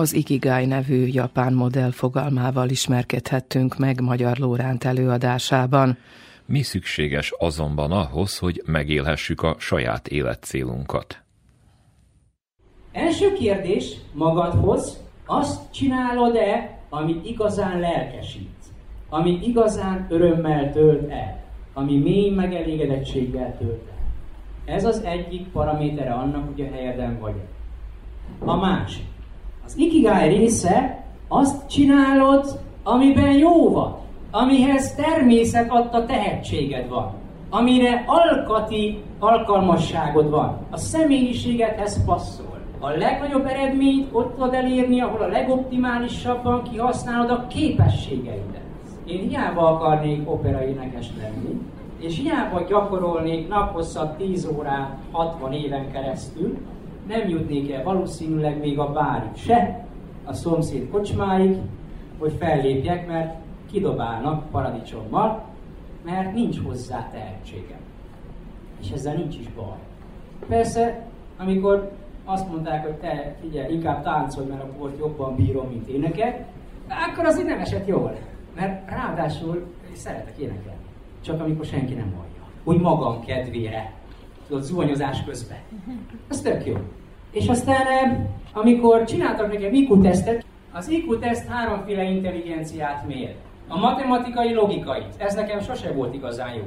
[0.01, 5.97] Az Ikigai nevű japán modell fogalmával ismerkedhettünk meg Magyar Lóránt előadásában.
[6.47, 11.23] Mi szükséges azonban ahhoz, hogy megélhessük a saját életcélunkat?
[12.93, 18.65] Első kérdés magadhoz, azt csinálod-e, ami igazán lelkesít,
[19.09, 24.75] ami igazán örömmel tölt el, ami mély megelégedettséggel tölt el.
[24.75, 27.41] Ez az egyik paramétere annak, hogy a helyeden vagy.
[28.39, 29.09] A másik.
[29.65, 33.93] Az ikigai része azt csinálod, amiben jó vagy,
[34.31, 37.13] amihez természet adta tehetséged van,
[37.51, 42.59] amire alkati alkalmasságod van, a személyiségedhez passzol.
[42.79, 48.61] A legnagyobb eredményt ott tudod elérni, ahol a legoptimálisabban kihasználod a képességeidet.
[49.05, 51.61] Én hiába akarnék operaénekes lenni,
[52.01, 56.59] és hiába gyakorolnék naphosszat 10 órát 60 éven keresztül,
[57.11, 59.85] nem jutnék el valószínűleg még a bárig se,
[60.25, 61.57] a szomszéd kocsmáig,
[62.19, 63.35] hogy fellépjek, mert
[63.71, 65.45] kidobálnak paradicsommal,
[66.05, 67.79] mert nincs hozzá tehetségem.
[68.81, 69.79] És ezzel nincs is baj.
[70.49, 71.07] Persze,
[71.39, 71.93] amikor
[72.25, 76.47] azt mondták, hogy te figyelj, inkább táncolj, mert a bort jobban bírom, mint éneket,
[77.09, 78.19] akkor az így nem esett jól.
[78.55, 80.79] Mert ráadásul szeretek énekelni.
[81.21, 82.53] Csak amikor senki nem hallja.
[82.65, 83.93] Úgy magam kedvére.
[84.47, 85.59] Tudod, zuhanyozás közben.
[86.29, 86.77] Az tök jó.
[87.31, 88.17] És aztán, eh,
[88.53, 93.35] amikor csináltak nekem IQ tesztet, az IQ teszt háromféle intelligenciát mér.
[93.69, 96.65] A matematikai logikait, ez nekem sose volt igazán jó.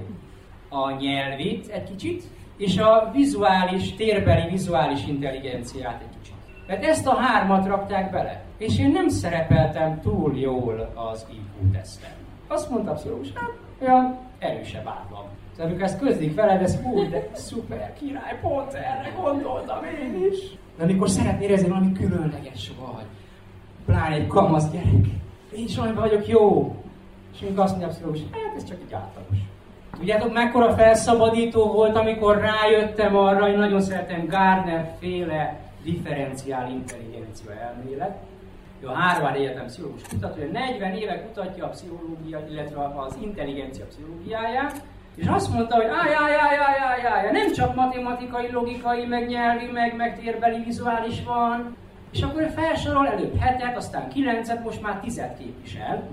[0.70, 2.24] A nyelvit egy kicsit,
[2.58, 6.36] és a vizuális, térbeli vizuális intelligenciát egy kicsit.
[6.68, 8.44] Mert ezt a hármat rakták bele.
[8.58, 12.12] És én nem szerepeltem túl jól az IQ teszten.
[12.48, 15.26] Azt mondta a pszichológus, hát olyan erősebb átlag.
[15.56, 20.38] Tehát amikor ezt közlik veled, ez hú, de szuper, király, pont erre gondoltam én is.
[20.78, 23.06] De amikor szeretnél érezni, valami különleges vagy,
[23.86, 25.06] pláne egy kamasz gyerek,
[25.56, 26.76] én is olyan vagyok jó.
[27.34, 29.38] És amikor azt mondja a pszichológus, hát ez csak egy átlagos.
[29.98, 38.18] Tudjátok, mekkora felszabadító volt, amikor rájöttem arra, hogy nagyon szeretem Gardner féle differenciál intelligencia elmélet.
[38.82, 44.84] Ő a Harvard Egyetem pszichológus kutatója, 40 éve kutatja a pszichológia, illetve az intelligencia pszichológiáját,
[45.16, 49.28] és azt mondta, hogy áj, áj, áj, áj, áj, áj, nem csak matematikai, logikai, meg
[49.28, 51.76] nyelvi, meg, meg térbeli, vizuális van,
[52.12, 56.04] és akkor felsorol előbb hetet, aztán kilencet, most már tizet képvisel,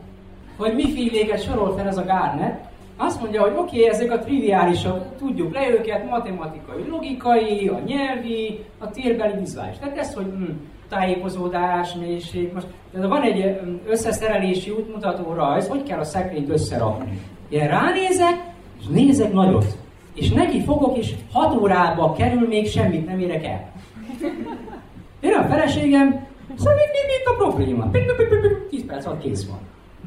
[0.57, 5.17] hogy miféléket sorol fel ez a Gardner, azt mondja, hogy oké, okay, ezek a triviálisok,
[5.17, 9.79] tudjuk le őket, matematikai, logikai, a nyelvi, a térbeli, vizuális.
[9.79, 10.53] Tehát ez, hogy hm,
[10.89, 17.21] tájékozódás, mélység, most tehát van egy összeszerelési útmutató rajz, hogy kell a szekrényt összerakni.
[17.49, 18.50] Én ránézek,
[18.81, 19.79] És nézek nagyot.
[20.14, 23.73] És neki fogok, és hat órába kerül, még semmit nem érek el.
[25.21, 27.90] Én a feleségem, szóval mi, mi, a probléma?
[28.71, 29.59] 10 perc alatt kész van.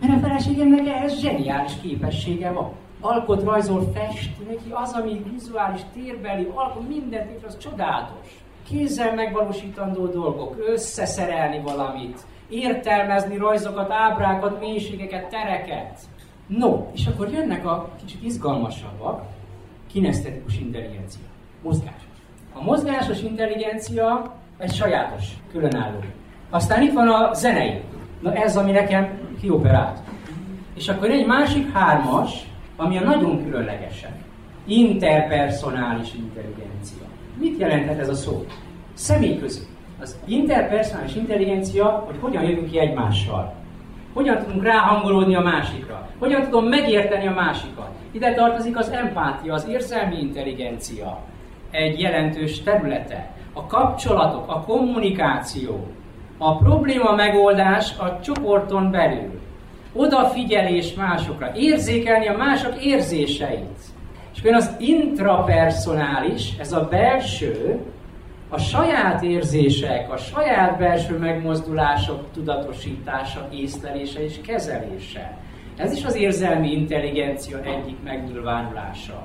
[0.01, 2.71] Mert a feleségemnek ehhez zseniális képessége van.
[3.01, 8.43] Alkot, rajzol, fest, neki az, ami vizuális, térbeli, alkot, mindent itt az csodálatos.
[8.69, 15.99] Kézzel megvalósítandó dolgok, összeszerelni valamit, értelmezni rajzokat, ábrákat, mélységeket, tereket.
[16.47, 19.23] No, és akkor jönnek a kicsit izgalmasabbak,
[19.91, 21.23] kinesztetikus intelligencia,
[21.61, 22.01] mozgás.
[22.53, 25.99] A mozgásos intelligencia egy sajátos, különálló.
[26.49, 27.81] Aztán itt van a zenei.
[28.21, 29.99] Na ez, ami nekem kioperált.
[30.75, 34.13] És akkor egy másik hármas, ami a nagyon különlegesek.
[34.65, 37.03] Interpersonális intelligencia.
[37.39, 38.45] Mit jelenthet ez a szó?
[38.93, 39.67] Személy között.
[39.99, 43.53] Az interpersonális intelligencia, hogy hogyan jövünk ki egymással.
[44.13, 46.07] Hogyan tudunk ráhangolódni a másikra.
[46.19, 47.89] Hogyan tudom megérteni a másikat.
[48.11, 51.19] Ide tartozik az empátia, az érzelmi intelligencia.
[51.71, 53.31] Egy jelentős területe.
[53.53, 55.87] A kapcsolatok, a kommunikáció,
[56.37, 59.41] a probléma megoldás a csoporton belül.
[59.93, 63.79] Odafigyelés másokra, érzékelni a mások érzéseit.
[64.33, 67.79] És akkor az intrapersonális, ez a belső,
[68.53, 75.37] a saját érzések, a saját belső megmozdulások tudatosítása, észlelése és kezelése.
[75.77, 79.23] Ez is az érzelmi intelligencia egyik megnyilvánulása.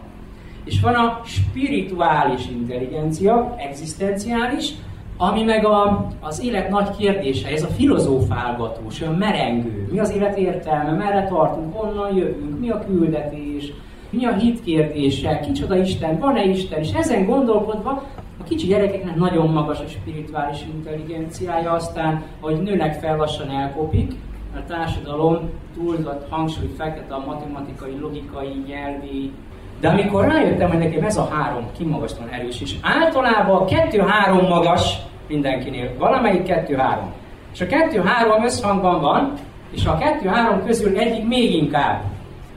[0.64, 4.73] És van a spirituális intelligencia, egzisztenciális,
[5.17, 9.88] ami meg a, az élet nagy kérdése, ez a filozófálgatós, olyan merengő.
[9.91, 13.73] Mi az élet értelme, merre tartunk, honnan jövünk, mi a küldetés,
[14.11, 18.18] mi a hit kérdése, kicsoda Isten, van-e Isten, és ezen gondolkodva a
[18.49, 24.13] kicsi gyerekeknek nagyon magas a spirituális intelligenciája, aztán, hogy nőnek fel, lassan elkopik,
[24.55, 29.33] a társadalom túlzott hangsúlyt fektet a matematikai, logikai, nyelvi,
[29.81, 34.97] de amikor rájöttem, hogy nekem ez a három kimagaslóan erős, és általában kettő-három magas
[35.29, 37.13] mindenkinél, valamelyik kettő-három.
[37.53, 39.33] És a kettő-három összhangban van,
[39.71, 42.03] és a kettő-három közül egyik még inkább.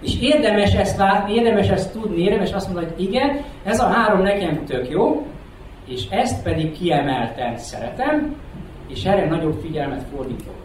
[0.02, 4.22] És érdemes ezt látni, érdemes ezt tudni, érdemes azt mondani, hogy igen, ez a három
[4.22, 5.26] nekem tök jó,
[5.86, 8.36] és ezt pedig kiemelten szeretem,
[8.88, 10.56] és erre nagyobb figyelmet fordítok.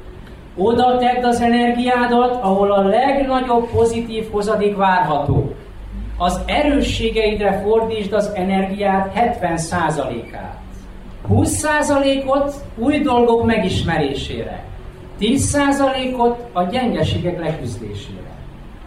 [0.56, 5.54] Oda tedd az energiádat, ahol a legnagyobb pozitív hozadék várható.
[6.18, 10.58] Az erősségeidre fordítsd az energiát 70%-át.
[11.30, 14.64] 20%-ot új dolgok megismerésére.
[15.20, 18.34] 10%-ot a gyengeségek leküzdésére.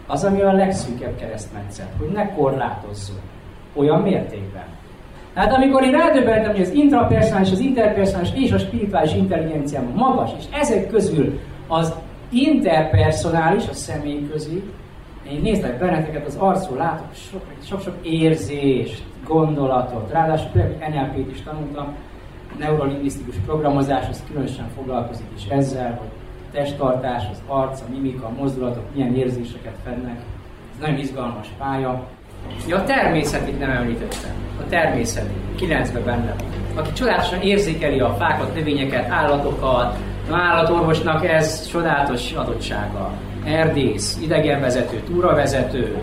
[0.06, 3.20] Az, ami a legszűkebb keresztmetszet, hogy ne korlátozzon.
[3.74, 4.79] Olyan mértékben.
[5.34, 10.44] Tehát amikor én rádöbbentem, hogy az intrapersonális, az interpersonális és a spirituális intelligenciám magas, és
[10.52, 11.94] ezek közül az
[12.30, 14.62] interpersonális, a személy közé,
[15.30, 17.06] én nézlek benneteket, az arcról látok
[17.62, 21.94] sok-sok érzést, gondolatot, ráadásul például NLP-t is tanultam,
[22.58, 26.08] neurolingvisztikus programozás, az különösen foglalkozik is ezzel, hogy
[26.48, 30.20] a testtartás, az arc, a mimika, a mozdulatok milyen érzéseket fednek.
[30.72, 32.06] Ez nagyon izgalmas pálya.
[32.68, 34.30] Ja, a természetit nem említettem.
[34.60, 36.34] A természeti, kilencben benne
[36.74, 39.96] Aki csodálatosan érzékeli a fákat, növényeket, állatokat,
[40.30, 43.12] a állatorvosnak ez csodálatos adottsága.
[43.44, 46.02] Erdész, idegenvezető, túravezető,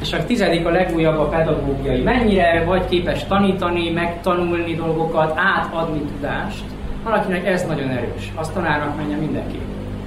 [0.00, 2.02] és a tizedik a legújabb a pedagógiai.
[2.02, 6.64] Mennyire vagy képes tanítani, megtanulni dolgokat, átadni tudást.
[7.04, 8.32] Valakinek ez nagyon erős.
[8.34, 9.58] Azt tanárnak menjen mindenki.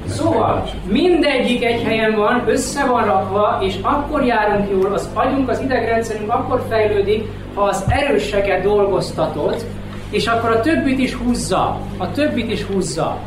[0.07, 5.59] Szóval mindegyik egy helyen van, össze van rakva, és akkor járunk jól, az agyunk, az
[5.61, 9.65] idegrendszerünk akkor fejlődik, ha az erőseket dolgoztatod,
[10.09, 11.79] és akkor a többit is húzza.
[11.97, 13.17] A többit is húzza.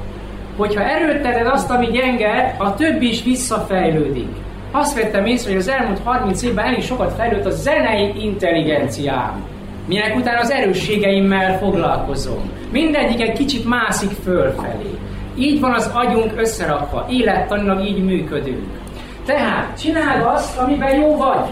[0.56, 4.28] Hogyha erőtteted azt, ami gyenge, a többi is visszafejlődik.
[4.70, 9.44] Azt vettem észre, hogy az elmúlt 30 évben elég sokat fejlődött a zenei intelligenciám.
[9.86, 12.50] Minek után az erősségeimmel foglalkozom.
[12.72, 14.98] Mindegyik egy kicsit mászik fölfelé.
[15.36, 18.66] Így van az agyunk összerakva, élettanilag így működünk.
[19.24, 21.48] Tehát csináld azt, amiben jó vagy.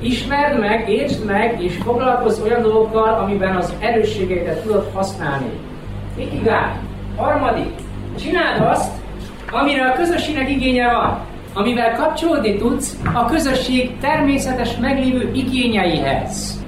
[0.00, 5.50] Ismerd meg, értsd meg, és foglalkozz olyan dolgokkal, amiben az erősségeidet tudod használni.
[6.16, 6.72] Ikigány.
[7.16, 7.70] Harmadik.
[8.20, 8.92] Csináld azt,
[9.50, 16.61] amire a közösségnek igénye van amivel kapcsolódni tudsz a közösség természetes meglévő igényeihez.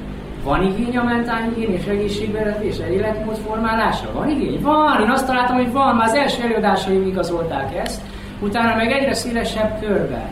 [0.44, 4.12] Van igény a mentálhigién és egészségvezetés, életmód formálása?
[4.12, 4.60] Van igény?
[4.60, 5.00] Van!
[5.00, 8.00] Én azt találtam, hogy van, már az első előadásaim igazolták ezt,
[8.40, 10.24] utána meg egyre szélesebb körben.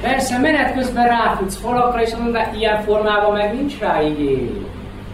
[0.00, 4.66] Persze menet közben ráfutsz falakra, és mondod, de ilyen formában meg nincs rá igény.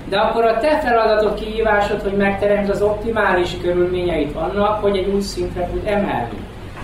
[0.09, 5.21] De akkor a te feladatot kihívásod, hogy megteremtsd az optimális körülményeit annak, hogy egy új
[5.21, 6.39] szintre tud emelni.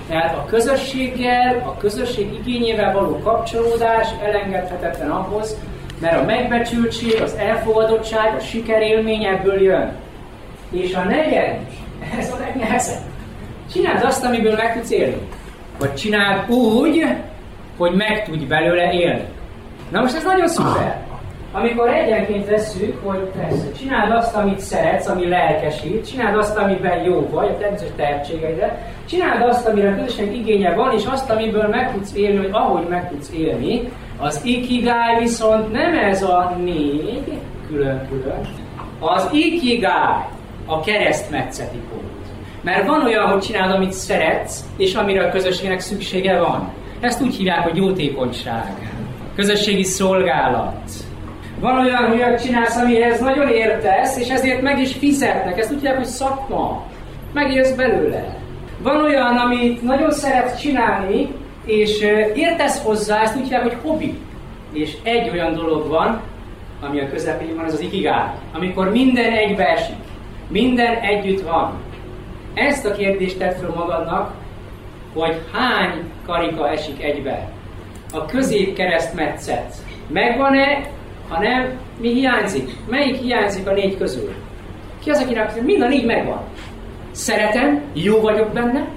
[0.08, 5.56] Tehát a közösséggel, a közösség igényével való kapcsolódás elengedhetetlen ahhoz,
[6.00, 9.92] mert a megbecsültség, az elfogadottság, a sikerélmény ebből jön.
[10.70, 11.58] És a negyed,
[12.18, 13.02] ez a legnehezebb.
[13.72, 15.28] Csináld azt, amiből meg tudsz élni.
[15.78, 17.06] Vagy csináld úgy,
[17.76, 19.24] hogy meg tudj belőle élni.
[19.90, 21.04] Na most ez nagyon szuper.
[21.52, 27.28] Amikor egyenként vesszük, hogy persze, csináld azt, amit szeretsz, ami lelkesít, csináld azt, amiben jó
[27.30, 31.92] vagy, a természetes tehetségeidre, csináld azt, amire a közösség igénye van, és azt, amiből meg
[31.92, 33.88] tudsz élni, vagy ahogy meg tudsz élni.
[34.18, 37.38] Az ikigai viszont nem ez a négy,
[37.68, 38.48] külön-külön.
[39.00, 40.24] Az ikigai
[40.66, 42.04] a keresztmetszeti pont.
[42.62, 46.72] Mert van olyan, hogy csinálod, amit szeretsz, és amire a közösségnek szüksége van.
[47.00, 48.90] Ezt úgy hívják, hogy jótékonyság,
[49.34, 50.90] közösségi szolgálat.
[51.60, 55.58] Van olyan, hogy olyat csinálsz, amihez nagyon értesz, és ezért meg is fizetnek.
[55.58, 56.84] Ezt úgy hívják, hogy szakma.
[57.32, 58.36] Megélsz belőle.
[58.82, 61.28] Van olyan, amit nagyon szeretsz csinálni,
[61.66, 62.00] és
[62.34, 64.18] értesz hozzá, ezt úgy hívják, hogy hobbi.
[64.72, 66.20] És egy olyan dolog van,
[66.80, 69.96] ami a közepén van, az az ikigá, amikor minden egybeesik.
[70.48, 71.72] Minden együtt van.
[72.54, 74.34] Ezt a kérdést tett fel magadnak,
[75.14, 77.48] hogy hány karika esik egybe.
[78.12, 79.74] A közép keresztmetszet
[80.08, 80.90] megvan-e,
[81.28, 82.70] ha nem, mi hiányzik?
[82.88, 84.34] Melyik hiányzik a négy közül?
[85.02, 86.40] Ki az, akinek mind a négy megvan?
[87.10, 88.88] Szeretem, jó vagyok benne,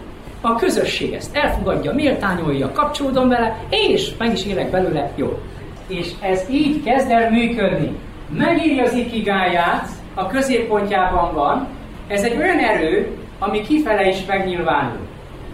[0.41, 5.39] a közösség ezt elfogadja, méltányolja, kapcsolódom vele, és meg is élek belőle jól.
[5.87, 7.97] És ez így kezd el működni.
[8.37, 11.67] Megírja az ikigáját, a középpontjában van,
[12.07, 15.07] ez egy olyan erő, ami kifele is megnyilvánul.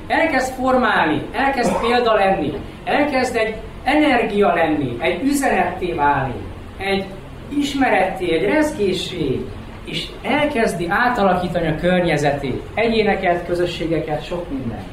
[0.08, 6.34] Elkezd formálni, elkezd példa lenni, elkezd egy energia lenni, egy üzenetté válni,
[6.78, 7.06] egy
[7.58, 9.46] ismeretté, egy rezgésé,
[9.86, 14.88] és elkezdi átalakítani a környezetét, egyéneket, közösségeket, sok mindent.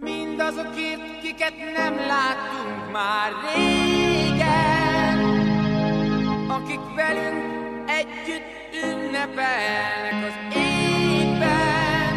[0.00, 5.18] Mindazokért, kiket nem láttunk már régen,
[6.48, 12.14] akik velünk együtt ünnepelnek az égben,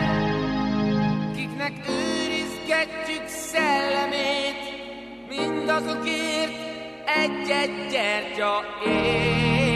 [1.36, 4.59] kiknek őrizgetjük szellemét,
[5.29, 6.53] mindazokért
[7.05, 9.70] egy-egy gyertya égjen.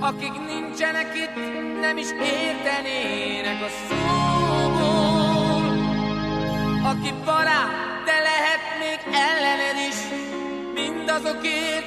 [0.00, 1.34] akik nincsenek itt,
[1.80, 5.62] nem is értenének a szóból.
[6.90, 9.96] Aki barát, de lehet még ellened is,
[10.74, 11.86] mindazokért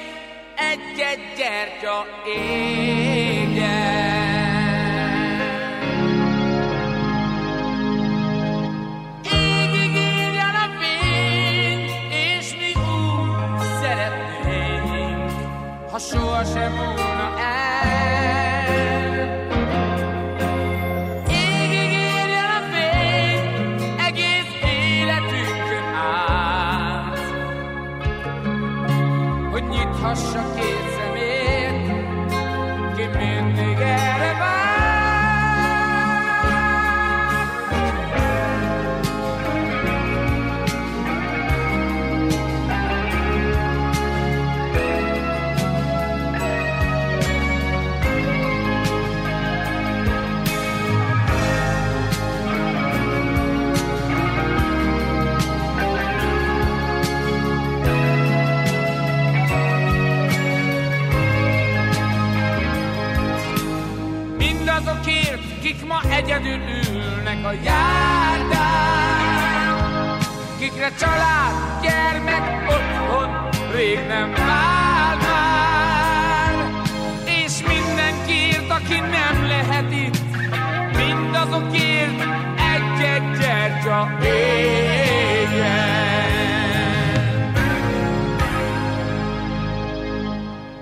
[0.56, 4.23] egy-egy gyertya égjen.
[15.94, 16.74] Ha sohasem
[66.16, 66.60] egyedül
[66.92, 68.98] ülnek a járdán,
[70.58, 71.52] kikre család,
[71.82, 76.54] gyermek, otthon rég nem vár már,
[77.24, 80.18] és mindenkiért, aki nem lehet itt,
[80.96, 82.20] mindazokért
[82.74, 84.72] egy-egy gyertya égjen.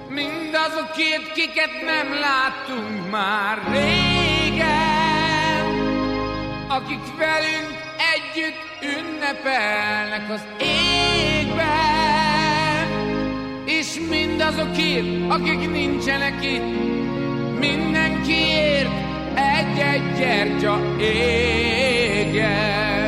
[0.08, 4.21] Mindazokért, kiket nem láttunk már régen,
[6.74, 7.74] akik velünk
[8.14, 11.66] együtt ünnepelnek az égben,
[13.64, 16.74] és mindazokért, akik nincsenek itt,
[17.58, 18.90] mindenkiért
[19.34, 23.01] egy-egy gyertya égjen.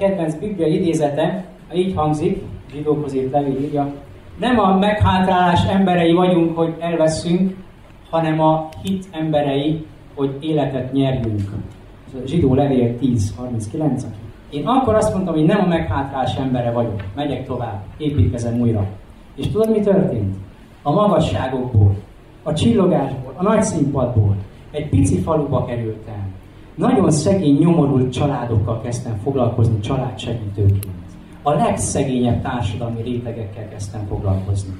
[0.00, 1.44] Kedvenc biblia idézete,
[1.74, 2.42] így hangzik,
[2.72, 3.92] zsidókhoz írt levél írja,
[4.38, 7.56] nem a meghátrálás emberei vagyunk, hogy elveszünk,
[8.10, 11.50] hanem a hit emberei, hogy életet nyerjünk.
[12.06, 14.02] Ez a zsidó levél 10.39.
[14.50, 17.02] Én akkor azt mondtam, hogy nem a meghátrálás embere vagyok.
[17.14, 18.86] Megyek tovább, építkezem újra.
[19.34, 20.36] És tudod, mi történt?
[20.82, 21.94] A magasságokból,
[22.42, 24.36] a csillogásból, a nagy színpadból
[24.70, 26.29] egy pici faluba kerültem.
[26.80, 30.86] Nagyon szegény, nyomorult családokkal kezdtem foglalkozni családsegítőként.
[31.42, 34.72] A legszegényebb társadalmi rétegekkel kezdtem foglalkozni.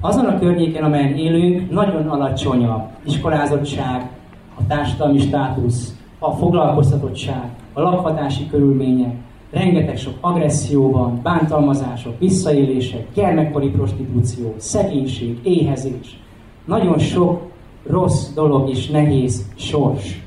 [0.00, 4.10] Azon a környéken, amelyen élünk, nagyon alacsony a iskolázottság,
[4.58, 9.14] a társadalmi státusz, a foglalkoztatottság, a lakhatási körülmények,
[9.50, 16.20] rengeteg sok agresszió van, bántalmazások, visszaélések, gyermekkori prostitúció, szegénység, éhezés.
[16.64, 17.40] Nagyon sok
[17.86, 20.26] rossz dolog és nehéz sors.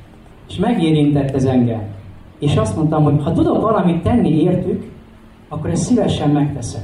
[0.52, 1.82] És megérintett ez engem.
[2.39, 4.91] És azt mondtam, hogy ha tudok valamit tenni értük,
[5.49, 6.82] akkor ezt szívesen megteszem.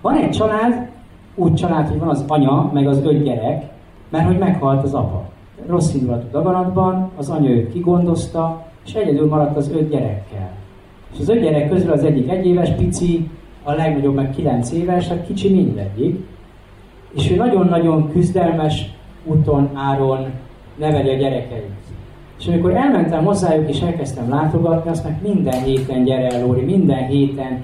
[0.00, 0.88] Van egy család,
[1.34, 3.64] úgy család, hogy van az anya, meg az öt gyerek,
[4.08, 5.28] mert hogy meghalt az apa.
[5.66, 10.50] Rossz indulatú daganatban, az anya őt kigondozta, és egyedül maradt az öt gyerekkel.
[11.12, 13.30] És az öt gyerek közül az egyik egy éves pici,
[13.62, 16.26] a legnagyobb meg kilenc éves, a kicsi mindegyik.
[17.14, 18.90] És ő nagyon-nagyon küzdelmes
[19.24, 20.26] úton, áron
[20.76, 21.80] neveli a gyerekeit.
[22.40, 27.06] És amikor elmentem hozzájuk és elkezdtem látogatni, azt meg minden héten gyere el, Lóri, minden
[27.06, 27.62] héten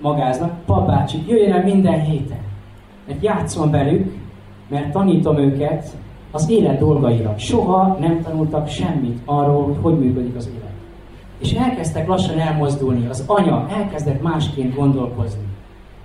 [0.00, 2.38] magáznak, papácsik, jöjjön el minden héten.
[3.06, 4.14] Mert játszom velük,
[4.68, 5.86] mert tanítom őket
[6.30, 7.34] az élet dolgaira.
[7.38, 10.72] Soha nem tanultak semmit arról, hogy hogy működik az élet.
[11.38, 13.06] És elkezdtek lassan elmozdulni.
[13.08, 15.42] Az anya elkezdett másként gondolkozni.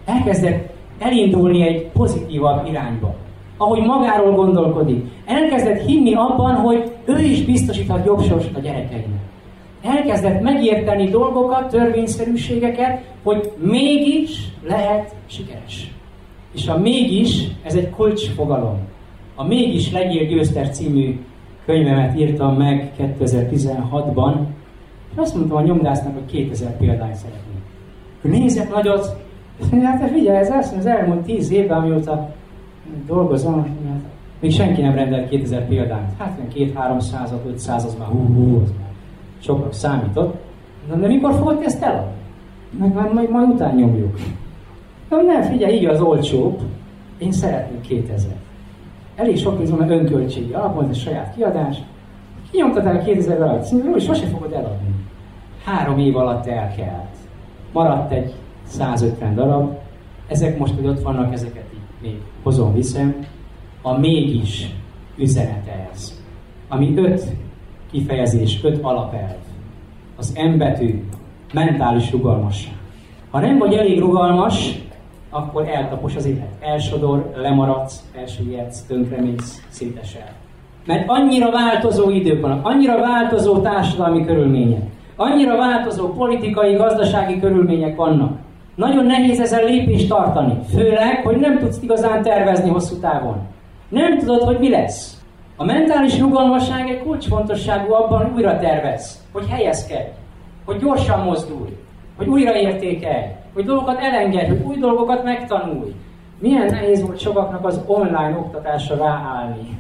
[0.06, 3.16] Elkezdett elindulni egy pozitívabb irányba.
[3.58, 5.06] Ahogy magáról gondolkodik.
[5.26, 9.24] Elkezdett hinni abban, hogy ő is biztosíthat jobb sorsot a gyerekeinek.
[9.82, 15.92] Elkezdett megérteni dolgokat, törvényszerűségeket, hogy mégis lehet sikeres.
[16.54, 18.80] És a mégis, ez egy kulcsfogalom.
[19.36, 21.20] A Mégis legyél győztes című
[21.66, 24.36] könyvemet írtam meg 2016-ban,
[25.12, 27.54] és azt mondtam a nyomdásznak, hogy 2000 példányt szeretnék.
[28.22, 29.16] Nézek nagyot,
[29.84, 32.34] hát figyelj, ez az elmúlt 10 évben, amióta
[33.08, 33.70] dolgozom, hát
[34.40, 36.18] még senki nem rendelt 2000 példányt.
[36.18, 38.90] Hát 2-300, 500, az már hú, hú, az már
[39.40, 40.36] sokra számított.
[40.90, 42.14] De, de mikor fogod ezt eladni?
[42.80, 44.18] Meg már majd, majd után nyomjuk.
[45.10, 46.62] Na nem, figyelj, így az olcsóbb.
[47.18, 48.36] Én szeretnék 2000
[49.16, 51.78] elég sok pénz van, mert önköltségi alapon, ez saját kiadás.
[52.52, 54.96] Kinyomtatál 2000 alatt, és sose fogod eladni.
[55.64, 57.16] Három év alatt elkelt.
[57.72, 58.34] Maradt egy
[58.68, 59.78] 150 darab.
[60.28, 61.64] Ezek most, hogy ott vannak, ezeket
[62.06, 63.16] még hozom, viszem.
[63.82, 64.70] A mégis
[65.18, 66.22] üzenete ez.
[66.68, 67.24] Ami öt
[67.92, 69.36] kifejezés, öt alapelv.
[70.16, 71.04] Az M betű,
[71.54, 72.74] mentális rugalmasság.
[73.32, 74.80] Ha nem vagy elég rugalmas,
[75.30, 76.56] akkor eltapos az élet.
[76.60, 80.34] Elsodor, lemaradsz, elsüllyedsz, tönkremész, szétesel.
[80.86, 84.84] Mert annyira változó idők vannak, annyira változó társadalmi körülmények,
[85.16, 88.45] annyira változó politikai, gazdasági körülmények vannak.
[88.76, 93.38] Nagyon nehéz ezzel lépést tartani, főleg, hogy nem tudsz igazán tervezni hosszú távon.
[93.90, 95.22] Nem tudod, hogy mi lesz.
[95.56, 100.08] A mentális rugalmasság egy kulcsfontosságú abban, újra tervez, hogy helyezkedj,
[100.66, 101.78] hogy gyorsan mozdulj,
[102.18, 103.24] hogy újraértékelj,
[103.54, 105.94] hogy dolgokat elengedj, hogy új dolgokat megtanulj.
[106.40, 109.78] Milyen nehéz volt sokaknak az online oktatásra ráállni.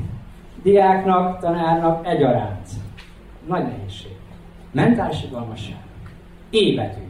[0.63, 2.67] Diáknak, tanárnak egyaránt.
[3.47, 4.15] Nagy nehézség.
[4.71, 5.77] Mentális rugalmasság.
[6.49, 7.01] Évetű.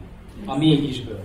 [0.46, 1.22] A mégisből.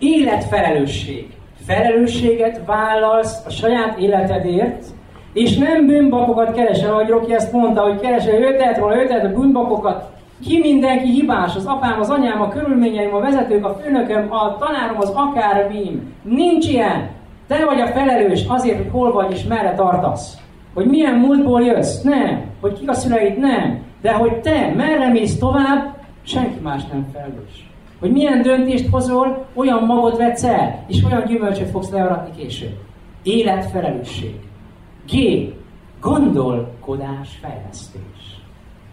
[0.00, 1.26] Életfelelősség.
[1.66, 4.84] Felelősséget vállalsz a saját életedért,
[5.32, 10.10] és nem bűnbakokat keresel, ahogy Roki ezt mondta, hogy keresel, ő tehet volna, a bűnbakokat,
[10.46, 14.96] ki mindenki hibás, az apám, az anyám, a körülményeim, a vezetők, a főnököm, a tanárom,
[14.98, 16.14] az akármim.
[16.22, 17.08] Nincs ilyen.
[17.48, 20.38] Te vagy a felelős azért, hogy hol vagy és merre tartasz.
[20.74, 22.02] Hogy milyen múltból jössz?
[22.02, 22.44] Nem.
[22.60, 23.38] Hogy kik a szüleid?
[23.38, 23.82] Nem.
[24.02, 27.69] De hogy te merre mész tovább, senki más nem felelős.
[28.00, 32.78] Hogy milyen döntést hozol, olyan magot vetsz el, és olyan gyümölcsöt fogsz learatni később.
[33.22, 34.40] Életfelelősség.
[35.06, 35.16] G.
[36.00, 38.40] Gondolkodás fejlesztés.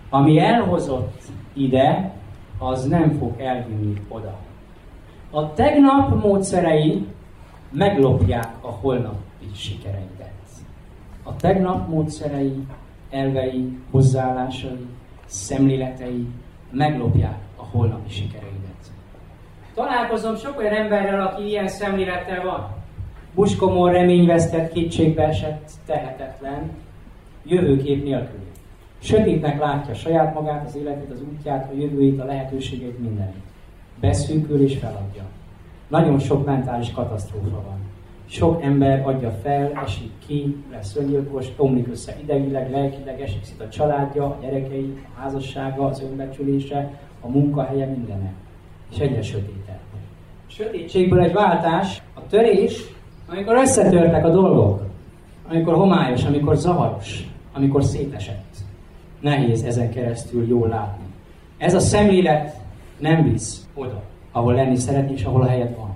[0.09, 1.21] Ami elhozott
[1.53, 2.11] ide,
[2.57, 4.37] az nem fog elvinni oda.
[5.31, 7.05] A tegnap módszerei
[7.71, 10.31] meglopják a holnapi sikereidet.
[11.23, 12.65] A tegnap módszerei,
[13.09, 14.87] elvei, hozzáállásai,
[15.25, 16.27] szemléletei
[16.71, 18.66] meglopják a holnapi sikereidet.
[19.77, 22.67] Találkozom sok olyan emberrel, aki ilyen szemlélettel van.
[23.35, 26.71] Buskomor reményvesztett, kétségbeesett, tehetetlen,
[27.45, 28.39] jövőkép nélkül.
[28.99, 33.43] Sötétnek látja saját magát, az életét, az útját, a jövőjét, a lehetőségét, mindenit.
[33.99, 35.23] beszűkül és feladja.
[35.87, 37.79] Nagyon sok mentális katasztrófa van.
[38.25, 43.69] Sok ember adja fel, esik ki, lesz öngyilkos, omlik össze idegileg, lelkileg, esik szét a
[43.69, 48.33] családja, a gyerekei, a házassága, az önbecsülése, a munkahelye, mindene.
[48.91, 49.79] És egyre sötétebb.
[50.47, 52.83] A sötétségből egy váltás, a törés,
[53.29, 54.85] amikor összetörtek a dolgok,
[55.49, 58.55] amikor homályos, amikor zavaros, amikor szétesett.
[59.19, 61.05] Nehéz ezen keresztül jól látni.
[61.57, 62.55] Ez a szemlélet
[62.99, 65.95] nem visz oda, ahol lenni szeretni, és ahol a helyed van.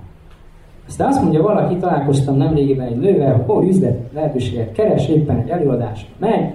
[0.88, 6.06] Aztán azt mondja valaki, találkoztam nemrégiben egy nővel, hogy üzlet lehetőséget keres, éppen egy előadás
[6.18, 6.50] megy,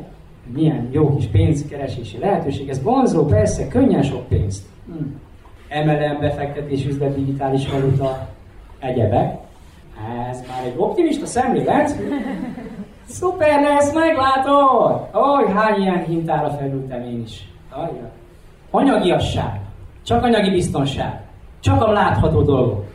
[0.53, 4.65] milyen jó kis pénzkeresési lehetőség, ez vonzó, persze, könnyen sok pénzt.
[4.85, 5.05] Hm.
[5.70, 8.28] MLM, befektetés, üzlet, digitális valuta,
[8.80, 9.38] egyebek.
[10.30, 11.95] Ez már egy optimista szemlélet.
[13.07, 15.09] Szuper lesz, meglátod!
[15.15, 17.49] Ó, hány ilyen hintára felültem én is.
[17.70, 18.11] Ajja.
[18.72, 19.59] Anyagiasság.
[20.03, 21.22] Csak anyagi biztonság.
[21.59, 22.86] Csak a látható dolgok.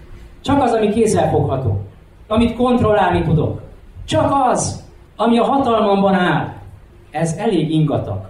[0.40, 1.80] Csak az, ami kézzelfogható.
[2.26, 3.60] Amit kontrollálni tudok.
[4.04, 4.84] Csak az,
[5.16, 6.52] ami a hatalmamban áll.
[7.10, 8.28] Ez elég ingatag,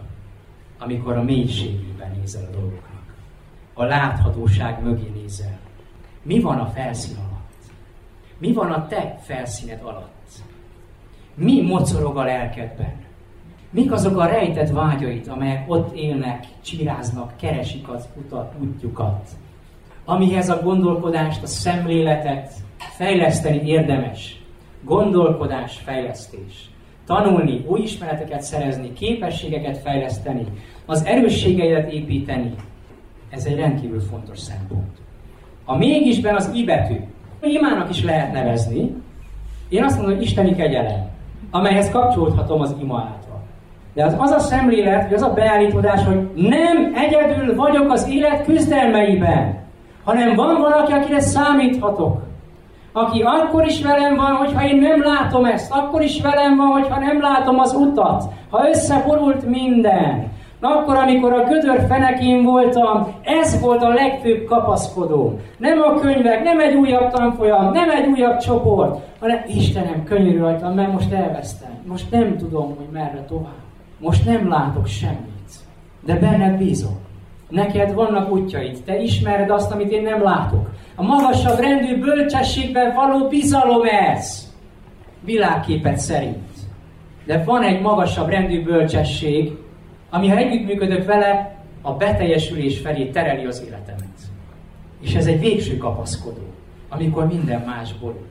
[0.78, 2.91] amikor a mélységében nézel a dolgoknak.
[3.74, 5.58] A láthatóság mögé nézel.
[6.22, 7.62] Mi van a felszín alatt?
[8.38, 10.30] Mi van a te felszíned alatt?
[11.34, 13.00] Mi mocorog a lelkedben?
[13.70, 19.28] Mik azok a rejtett vágyait, amelyek ott élnek, csiráznak, keresik az utat, útjukat?
[20.04, 24.42] Amihez a gondolkodást, a szemléletet fejleszteni érdemes.
[24.82, 26.70] Gondolkodás, fejlesztés.
[27.06, 30.46] Tanulni, új ismereteket szerezni, képességeket fejleszteni,
[30.86, 32.54] az erősségeidet építeni.
[33.32, 34.96] Ez egy rendkívül fontos szempont.
[35.64, 36.96] A mégisben az i betű,
[37.40, 38.94] imának is lehet nevezni,
[39.68, 41.08] én azt mondom, hogy isteni kegyelem,
[41.50, 43.42] amelyhez kapcsolódhatom az ima által.
[43.94, 48.44] De az, az a szemlélet, vagy az a beállítódás, hogy nem egyedül vagyok az élet
[48.44, 49.58] küzdelmeiben,
[50.04, 52.22] hanem van valaki, akire számíthatok.
[52.92, 56.98] Aki akkor is velem van, hogyha én nem látom ezt, akkor is velem van, hogyha
[56.98, 60.31] nem látom az utat, ha összeborult minden.
[60.64, 65.38] Akkor, amikor a gödör fenekén voltam, ez volt a legfőbb kapaszkodó.
[65.58, 70.74] Nem a könyvek, nem egy újabb tanfolyam, nem egy újabb csoport, hanem Istenem, könyörű rajtam,
[70.74, 71.70] mert most elvesztem.
[71.86, 73.62] Most nem tudom, hogy merre tovább.
[73.98, 75.50] Most nem látok semmit.
[76.04, 76.98] De benned bízom.
[77.48, 80.70] Neked vannak útjaid, te ismered azt, amit én nem látok.
[80.96, 84.52] A magasabb rendű bölcsességben való bizalom ez.
[85.24, 86.48] Világképet szerint.
[87.26, 89.52] De van egy magasabb rendű bölcsesség,
[90.14, 94.18] ami ha együttműködök vele, a beteljesülés felé tereli az életemet.
[95.00, 96.46] És ez egy végső kapaszkodó,
[96.88, 98.26] amikor minden más borul.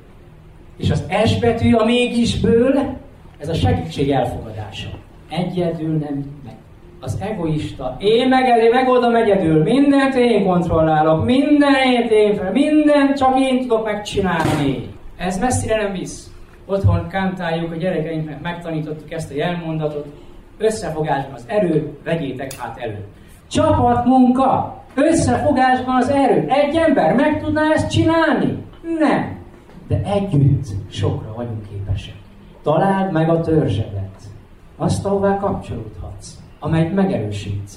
[0.77, 2.97] És az S betű a mégisből,
[3.37, 4.89] ez a segítség elfogadása.
[5.29, 6.55] Egyedül nem meg.
[6.99, 7.97] Az egoista.
[7.99, 9.63] Én meg megoldom egyedül.
[9.63, 11.25] Mindent én kontrollálok.
[11.25, 12.51] Mindenét én fel.
[12.51, 14.89] Mindent csak én tudok megcsinálni.
[15.17, 16.31] Ez messzire nem visz.
[16.65, 20.05] Otthon kántáljuk a gyerekeinknek, megtanítottuk ezt a jelmondatot.
[20.61, 23.05] Összefogásban az erő, vegyétek hát elő.
[23.47, 24.83] Csapatmunka.
[24.95, 26.45] Összefogásban az erő.
[26.47, 28.63] Egy ember meg tudná ezt csinálni?
[28.99, 29.39] Nem.
[29.87, 32.15] De együtt sokra vagyunk képesek.
[32.63, 34.21] Találd meg a törzsedet.
[34.77, 37.71] Azt, ahová kapcsolódhatsz, amelyet megerősít.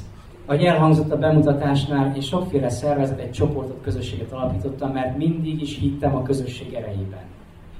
[0.46, 6.16] Ahogy elhangzott a bemutatásnál, én sokféle szervezet, egy csoportot, közösséget alapítottam, mert mindig is hittem
[6.16, 7.22] a közösség erejében.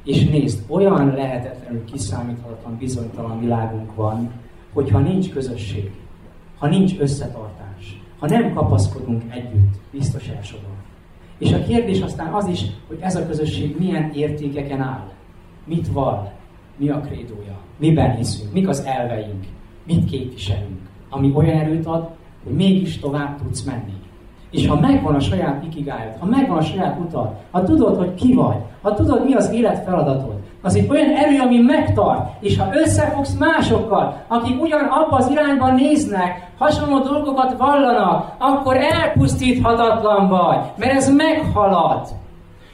[0.04, 4.30] És nézd, olyan lehetetlenül kiszámíthatatlan, bizonytalan világunk van,
[4.74, 5.90] hogyha nincs közösség,
[6.58, 10.74] ha nincs összetartás, ha nem kapaszkodunk együtt, biztos elsodor.
[11.38, 15.12] És a kérdés aztán az is, hogy ez a közösség milyen értékeken áll,
[15.64, 16.32] mit val,
[16.76, 19.44] mi a krédója, miben hiszünk, mik az elveink,
[19.86, 22.08] mit képviselünk, ami olyan erőt ad,
[22.44, 23.92] hogy mégis tovább tudsz menni.
[24.50, 28.34] És ha megvan a saját ikigájod, ha megvan a saját utad, ha tudod, hogy ki
[28.34, 30.33] vagy, ha tudod, mi az élet feladatod,
[30.64, 35.74] az egy olyan erő, ami megtart, és ha összefogsz másokkal, akik ugyan abba az irányban
[35.74, 42.08] néznek, hasonló dolgokat vallanak, akkor elpusztíthatatlan vagy, mert ez meghalad.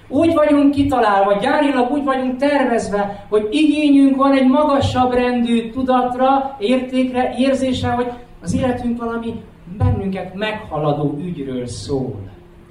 [0.09, 7.34] Úgy vagyunk kitalálva, gyárilag úgy vagyunk tervezve, hogy igényünk van egy magasabb rendű tudatra, értékre,
[7.38, 8.12] érzésre, hogy
[8.43, 9.43] az életünk valami
[9.78, 12.20] bennünket meghaladó ügyről szól,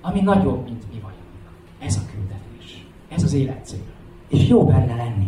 [0.01, 1.20] ami nagyobb, mint mi vagyunk.
[1.80, 2.86] Ez a küldetés.
[3.09, 3.89] Ez az életcél.
[4.30, 5.27] És jó benne lenni.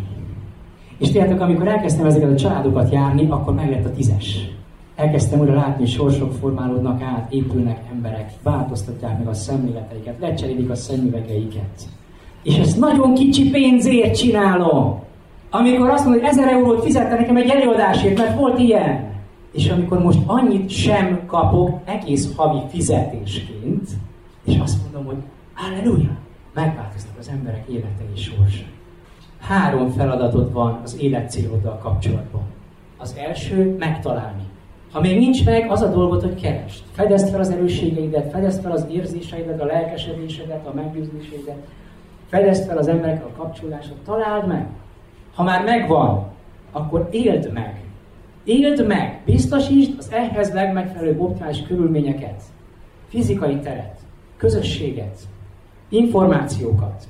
[0.98, 4.50] És tudjátok, amikor elkezdtem ezeket a családokat járni, akkor meglett a tízes.
[4.96, 10.76] Elkezdtem újra látni, hogy sorsok formálódnak át, épülnek emberek, változtatják meg a szemléleteiket, lecserélik a
[10.76, 11.90] szemüvegeiket.
[12.44, 15.00] És ezt nagyon kicsi pénzért csinálom.
[15.50, 19.10] Amikor azt mondom, hogy ezer eurót fizette nekem egy előadásért, mert volt ilyen.
[19.52, 23.90] És amikor most annyit sem kapok egész havi fizetésként,
[24.46, 25.24] és azt mondom, hogy
[25.54, 26.18] Halleluja!
[26.54, 28.64] Megváltoztak az emberek élete és sorsa.
[29.42, 32.42] Három feladatod van az életcéloddal kapcsolatban.
[32.98, 34.44] Az első megtalálni.
[34.92, 36.84] Ha még nincs meg, az a dolgot, hogy keresd.
[36.92, 41.68] Fedezd fel az erősségeidet, fedezd fel az érzéseidet, a lelkesedésedet, a meggyőzésédet,
[42.30, 44.68] fedezd fel az emberekkel a kapcsolásod, találd meg.
[45.36, 46.28] Ha már megvan,
[46.72, 47.82] akkor éld meg.
[48.44, 52.42] Éld meg, biztosítsd az ehhez legmegfelelőbb optimális körülményeket,
[53.08, 54.00] fizikai teret,
[54.38, 55.18] közösséget,
[55.90, 57.08] információkat,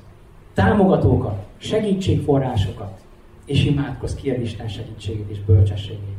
[0.54, 3.00] támogatókat, segítségforrásokat,
[3.44, 6.16] és imádkozz ki Isten segítségét és bölcsességét,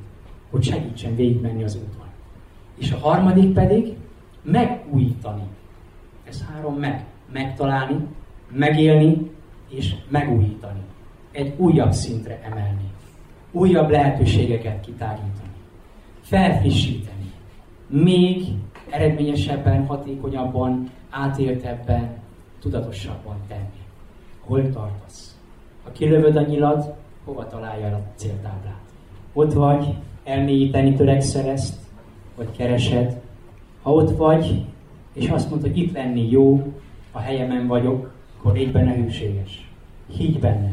[0.50, 2.08] hogy segítsen végigmenni az úton.
[2.78, 3.94] És a harmadik pedig
[4.41, 5.44] megújítani.
[6.24, 7.06] Ez három meg.
[7.32, 8.08] Megtalálni,
[8.52, 9.32] megélni
[9.70, 10.82] és megújítani.
[11.32, 12.91] Egy újabb szintre emelni.
[13.52, 15.54] Újabb lehetőségeket kitágítani.
[16.22, 17.32] Felfrissíteni.
[17.88, 18.44] Még
[18.89, 22.18] eredményesebben, hatékonyabban, átéltebben,
[22.60, 23.82] tudatosabban tenni.
[24.39, 25.33] Hol tartasz?
[25.84, 26.94] Ha kilövöd a nyilad,
[27.26, 28.82] hova találja a céltáblát?
[29.34, 31.76] Ott vagy, elmélyíteni törekszel ezt,
[32.36, 33.22] vagy keresed.
[33.82, 34.66] Ha ott vagy,
[35.14, 36.74] és azt mondod, hogy itt lenni jó,
[37.12, 39.70] a helyemen vagyok, akkor légy benne hűséges.
[40.18, 40.72] Higgy benne,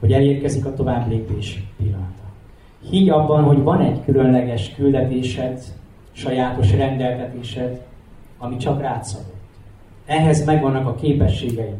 [0.00, 2.22] hogy elérkezik a tovább lépés pillanata.
[2.90, 5.62] Higgy abban, hogy van egy különleges küldetésed,
[6.12, 7.82] sajátos rendeltetésed,
[8.38, 9.40] ami csak rád szabott.
[10.06, 11.76] Ehhez megvannak a képességeid.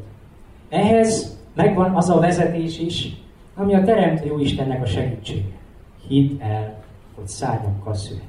[0.68, 3.16] Ehhez megvan az a vezetés is,
[3.55, 5.57] ami a Teremtő Jó Istennek a segítsége.
[6.09, 6.82] Hidd el,
[7.14, 8.28] hogy szárnyakkal születtél.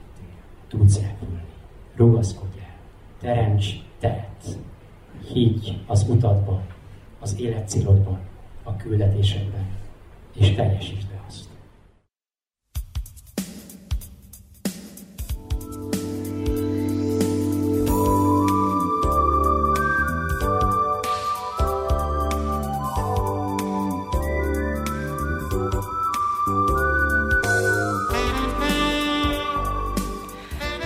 [0.68, 1.44] Tudsz repülni.
[1.96, 2.76] Rugaszkodj el.
[3.22, 3.68] Teremts
[4.00, 4.58] teret.
[5.34, 6.62] Higgy az utadban,
[7.20, 8.20] az életcélodban,
[8.64, 9.66] a küldetésedben,
[10.34, 11.22] és teljesítsd be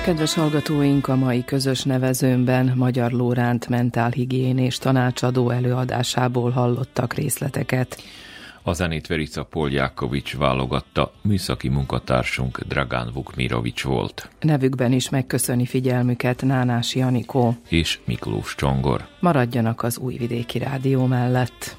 [0.08, 8.04] Kedves hallgatóink, a mai közös nevezőmben Magyar Lóránt mentálhigiénés tanácsadó előadásából hallottak részleteket.
[8.64, 14.30] A zenét Verica Poljákovics válogatta, műszaki munkatársunk Dragán Vukmirovics volt.
[14.40, 19.08] Nevükben is megköszöni figyelmüket Nánás Janikó és Miklós Csongor.
[19.20, 21.78] Maradjanak az Újvidéki Rádió mellett.